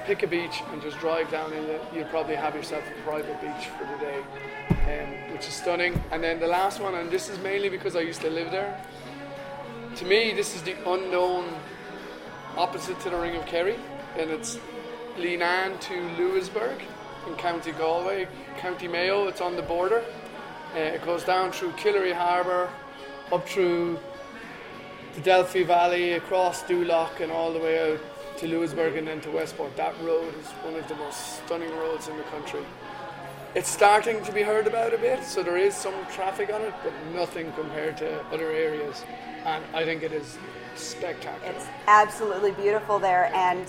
pick 0.06 0.22
a 0.22 0.26
beach, 0.26 0.62
and 0.72 0.80
just 0.80 0.98
drive 0.98 1.30
down, 1.30 1.52
and 1.52 1.66
you'll 1.94 2.06
probably 2.06 2.36
have 2.36 2.54
yourself 2.54 2.84
a 2.86 3.02
private 3.02 3.40
beach 3.40 3.68
for 3.76 3.84
the 3.84 3.98
day, 3.98 4.22
um, 4.70 5.32
which 5.32 5.46
is 5.48 5.54
stunning. 5.54 6.00
And 6.12 6.22
then 6.22 6.40
the 6.40 6.46
last 6.46 6.80
one, 6.80 6.94
and 6.94 7.10
this 7.10 7.28
is 7.28 7.38
mainly 7.40 7.68
because 7.68 7.96
I 7.96 8.00
used 8.00 8.20
to 8.22 8.30
live 8.30 8.50
there, 8.50 8.80
to 9.96 10.04
me, 10.04 10.32
this 10.32 10.54
is 10.54 10.62
the 10.62 10.76
unknown 10.88 11.52
opposite 12.56 12.98
to 13.00 13.10
the 13.10 13.18
Ring 13.18 13.36
of 13.36 13.44
Kerry, 13.46 13.76
and 14.16 14.30
it's 14.30 14.58
Leenane 15.16 15.80
to 15.80 15.94
Louisburgh 16.18 16.80
in 17.26 17.34
County 17.36 17.72
Galway, 17.72 18.28
County 18.58 18.86
Mayo. 18.86 19.28
It's 19.28 19.40
on 19.40 19.56
the 19.56 19.62
border. 19.62 20.04
Uh, 20.74 20.78
it 20.78 21.04
goes 21.04 21.24
down 21.24 21.52
through 21.52 21.70
Killary 21.72 22.12
Harbour, 22.12 22.68
up 23.32 23.48
through 23.48 23.98
the 25.14 25.20
Delphi 25.22 25.64
Valley, 25.64 26.12
across 26.12 26.62
Doolough, 26.64 27.20
and 27.20 27.32
all 27.32 27.52
the 27.52 27.58
way 27.58 27.92
out 27.92 28.00
to 28.38 28.46
Louisburgh 28.46 28.96
and 28.96 29.08
then 29.08 29.20
to 29.22 29.30
Westport. 29.30 29.74
That 29.76 29.94
road 30.02 30.34
is 30.38 30.46
one 30.62 30.74
of 30.74 30.86
the 30.88 30.94
most 30.96 31.36
stunning 31.36 31.74
roads 31.76 32.08
in 32.08 32.16
the 32.18 32.22
country. 32.24 32.64
It's 33.54 33.70
starting 33.70 34.22
to 34.24 34.32
be 34.32 34.42
heard 34.42 34.66
about 34.66 34.92
a 34.92 34.98
bit, 34.98 35.24
so 35.24 35.42
there 35.42 35.56
is 35.56 35.74
some 35.74 35.94
traffic 36.12 36.52
on 36.52 36.60
it, 36.60 36.74
but 36.84 36.92
nothing 37.14 37.50
compared 37.52 37.96
to 37.98 38.20
other 38.26 38.50
areas. 38.50 39.02
And 39.46 39.64
I 39.74 39.82
think 39.84 40.02
it 40.02 40.12
is 40.12 40.36
spectacular. 40.74 41.54
It's 41.54 41.66
absolutely 41.86 42.52
beautiful 42.52 42.98
there. 42.98 43.34
And 43.34 43.66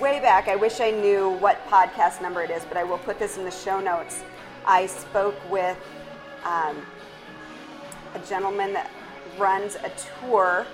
way 0.00 0.20
back, 0.20 0.48
I 0.48 0.56
wish 0.56 0.80
I 0.80 0.90
knew 0.90 1.30
what 1.38 1.64
podcast 1.68 2.20
number 2.20 2.42
it 2.42 2.50
is, 2.50 2.64
but 2.64 2.76
I 2.76 2.84
will 2.84 2.98
put 2.98 3.18
this 3.18 3.38
in 3.38 3.44
the 3.44 3.50
show 3.50 3.80
notes. 3.80 4.22
I 4.66 4.86
spoke 4.86 5.36
with 5.50 5.78
um, 6.44 6.76
a 8.14 8.18
gentleman 8.28 8.72
that 8.72 8.90
runs 9.38 9.76
a 9.76 9.90
tour 10.20 10.66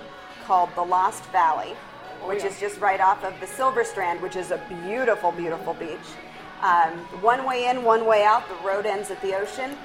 called 0.45 0.69
The 0.75 0.81
Lost 0.81 1.23
Valley, 1.25 1.75
which 2.25 2.43
yeah. 2.43 2.49
is 2.49 2.59
just 2.59 2.79
right 2.79 2.99
off 2.99 3.23
of 3.23 3.39
the 3.39 3.47
Silver 3.47 3.83
Strand, 3.83 4.21
which 4.21 4.35
is 4.35 4.51
a 4.51 4.57
beautiful, 4.83 5.31
beautiful 5.31 5.73
beach. 5.75 5.99
Um, 6.61 6.91
one 7.21 7.45
way 7.45 7.67
in, 7.67 7.83
one 7.83 8.05
way 8.05 8.23
out. 8.23 8.47
The 8.47 8.67
road 8.67 8.85
ends 8.85 9.11
at 9.11 9.21
the 9.21 9.37
ocean, 9.37 9.77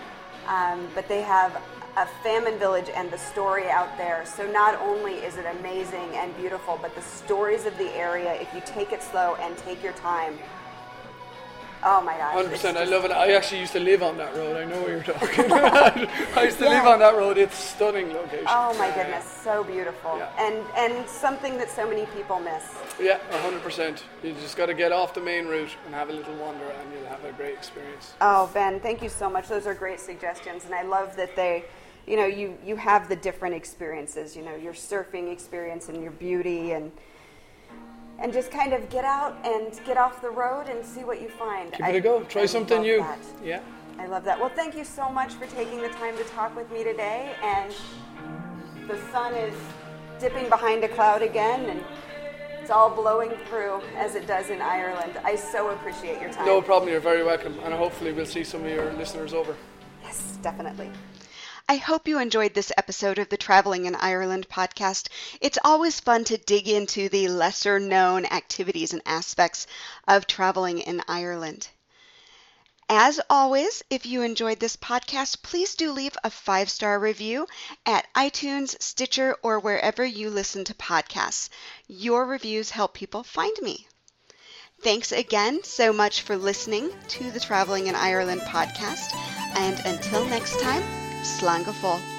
um, 0.46 0.88
but 0.94 1.08
they 1.08 1.22
have 1.22 1.60
a 1.98 2.06
famine 2.22 2.56
village 2.58 2.88
and 2.94 3.10
the 3.10 3.18
story 3.18 3.68
out 3.68 3.96
there. 3.98 4.24
So 4.24 4.50
not 4.52 4.80
only 4.80 5.14
is 5.14 5.36
it 5.36 5.46
amazing 5.58 6.10
and 6.14 6.34
beautiful, 6.36 6.78
but 6.80 6.94
the 6.94 7.02
stories 7.02 7.66
of 7.66 7.76
the 7.76 7.90
area. 7.96 8.34
If 8.34 8.54
you 8.54 8.62
take 8.64 8.92
it 8.92 9.02
slow 9.02 9.34
and 9.40 9.56
take 9.58 9.82
your 9.82 9.94
time. 9.94 10.38
Oh 11.84 12.00
my 12.02 12.16
gosh! 12.16 12.44
100%. 12.44 12.76
I 12.76 12.82
love 12.84 13.04
it. 13.04 13.12
I 13.12 13.34
actually 13.34 13.60
used 13.60 13.72
to 13.74 13.78
live 13.80 14.02
on 14.02 14.16
that 14.16 14.34
road. 14.34 14.56
I 14.56 14.64
know 14.64 14.80
what 14.80 14.90
you're 14.90 15.02
talking 15.14 15.44
about. 15.44 15.96
I 16.36 16.42
used 16.42 16.58
to 16.58 16.68
live 16.68 16.84
on 16.84 16.98
that 16.98 17.14
road. 17.16 17.38
It's 17.38 17.56
stunning 17.56 18.12
location. 18.12 18.46
Oh 18.48 18.76
my 18.78 18.90
goodness, 18.90 19.24
so 19.24 19.62
beautiful, 19.62 20.18
Yeah. 20.18 20.28
and 20.44 20.56
and 20.76 21.08
something 21.08 21.56
that 21.58 21.70
so 21.70 21.88
many 21.88 22.06
people 22.06 22.40
miss. 22.40 22.64
Yeah, 23.00 23.18
hundred 23.42 23.62
percent. 23.62 24.02
You 24.24 24.32
just 24.42 24.56
got 24.56 24.66
to 24.66 24.74
get 24.74 24.90
off 24.90 25.14
the 25.14 25.20
main 25.20 25.46
route 25.46 25.70
and 25.86 25.94
have 25.94 26.10
a 26.10 26.12
little 26.12 26.34
wander, 26.34 26.64
and 26.64 26.92
you'll 26.92 27.06
have 27.08 27.24
a 27.24 27.30
great 27.32 27.54
experience. 27.54 28.14
Oh, 28.20 28.50
Ben, 28.52 28.80
thank 28.80 29.00
you 29.00 29.08
so 29.08 29.30
much. 29.30 29.46
Those 29.46 29.68
are 29.68 29.74
great 29.74 30.00
suggestions, 30.00 30.64
and 30.64 30.74
I 30.74 30.82
love 30.82 31.14
that 31.14 31.36
they, 31.36 31.64
you 32.08 32.16
know, 32.16 32.26
you 32.26 32.56
you 32.64 32.76
have 32.76 33.08
the 33.08 33.16
different 33.16 33.54
experiences. 33.54 34.34
You 34.34 34.42
know, 34.42 34.54
your 34.54 34.72
surfing 34.72 35.30
experience 35.30 35.88
and 35.88 36.02
your 36.02 36.12
beauty, 36.12 36.72
and 36.72 36.90
and 38.18 38.32
just 38.32 38.50
kind 38.50 38.72
of 38.72 38.88
get 38.88 39.04
out 39.04 39.36
and 39.44 39.78
get 39.84 39.96
off 39.96 40.22
the 40.22 40.30
road 40.30 40.68
and 40.68 40.84
see 40.84 41.04
what 41.04 41.20
you 41.20 41.28
find. 41.28 41.72
Give 41.72 41.86
it 41.86 41.96
a 41.96 42.00
go. 42.00 42.22
Try 42.24 42.42
I 42.42 42.46
something 42.46 42.82
new. 42.82 42.98
that. 42.98 43.18
Yeah. 43.44 43.60
I 43.98 44.06
love 44.06 44.24
that. 44.24 44.38
Well, 44.38 44.48
thank 44.48 44.76
you 44.76 44.84
so 44.84 45.08
much 45.08 45.34
for 45.34 45.46
taking 45.46 45.82
the 45.82 45.88
time 45.88 46.16
to 46.16 46.24
talk 46.24 46.54
with 46.56 46.70
me 46.70 46.84
today. 46.84 47.34
And 47.42 47.74
the 48.88 48.98
sun 49.12 49.34
is 49.34 49.54
dipping 50.20 50.48
behind 50.48 50.84
a 50.84 50.88
cloud 50.88 51.22
again, 51.22 51.68
and 51.68 51.80
it's 52.60 52.70
all 52.70 52.90
blowing 52.90 53.32
through 53.48 53.80
as 53.96 54.14
it 54.14 54.26
does 54.26 54.50
in 54.50 54.62
Ireland. 54.62 55.18
I 55.24 55.36
so 55.36 55.70
appreciate 55.70 56.20
your 56.20 56.32
time. 56.32 56.46
No 56.46 56.62
problem. 56.62 56.90
You're 56.90 57.00
very 57.00 57.24
welcome, 57.24 57.58
and 57.64 57.74
hopefully 57.74 58.12
we'll 58.12 58.26
see 58.26 58.44
some 58.44 58.64
of 58.64 58.70
your 58.70 58.92
listeners 58.94 59.34
over. 59.34 59.56
Yes, 60.02 60.38
definitely. 60.42 60.90
I 61.70 61.76
hope 61.76 62.08
you 62.08 62.18
enjoyed 62.18 62.54
this 62.54 62.72
episode 62.78 63.18
of 63.18 63.28
the 63.28 63.36
Traveling 63.36 63.84
in 63.84 63.94
Ireland 63.94 64.48
podcast. 64.48 65.08
It's 65.38 65.58
always 65.62 66.00
fun 66.00 66.24
to 66.24 66.38
dig 66.38 66.66
into 66.66 67.10
the 67.10 67.28
lesser 67.28 67.78
known 67.78 68.24
activities 68.24 68.94
and 68.94 69.02
aspects 69.04 69.66
of 70.06 70.26
traveling 70.26 70.78
in 70.78 71.02
Ireland. 71.06 71.68
As 72.88 73.20
always, 73.28 73.82
if 73.90 74.06
you 74.06 74.22
enjoyed 74.22 74.60
this 74.60 74.76
podcast, 74.76 75.42
please 75.42 75.74
do 75.74 75.92
leave 75.92 76.16
a 76.24 76.30
five 76.30 76.70
star 76.70 76.98
review 76.98 77.46
at 77.84 78.08
iTunes, 78.14 78.80
Stitcher, 78.80 79.36
or 79.42 79.58
wherever 79.58 80.02
you 80.02 80.30
listen 80.30 80.64
to 80.64 80.74
podcasts. 80.74 81.50
Your 81.86 82.24
reviews 82.24 82.70
help 82.70 82.94
people 82.94 83.22
find 83.22 83.54
me. 83.60 83.86
Thanks 84.80 85.12
again 85.12 85.62
so 85.64 85.92
much 85.92 86.22
for 86.22 86.34
listening 86.34 86.90
to 87.08 87.30
the 87.30 87.40
Traveling 87.40 87.88
in 87.88 87.94
Ireland 87.94 88.40
podcast. 88.40 89.12
And 89.54 89.78
until 89.84 90.24
next 90.24 90.58
time, 90.60 91.07
Slangafol. 91.22 92.17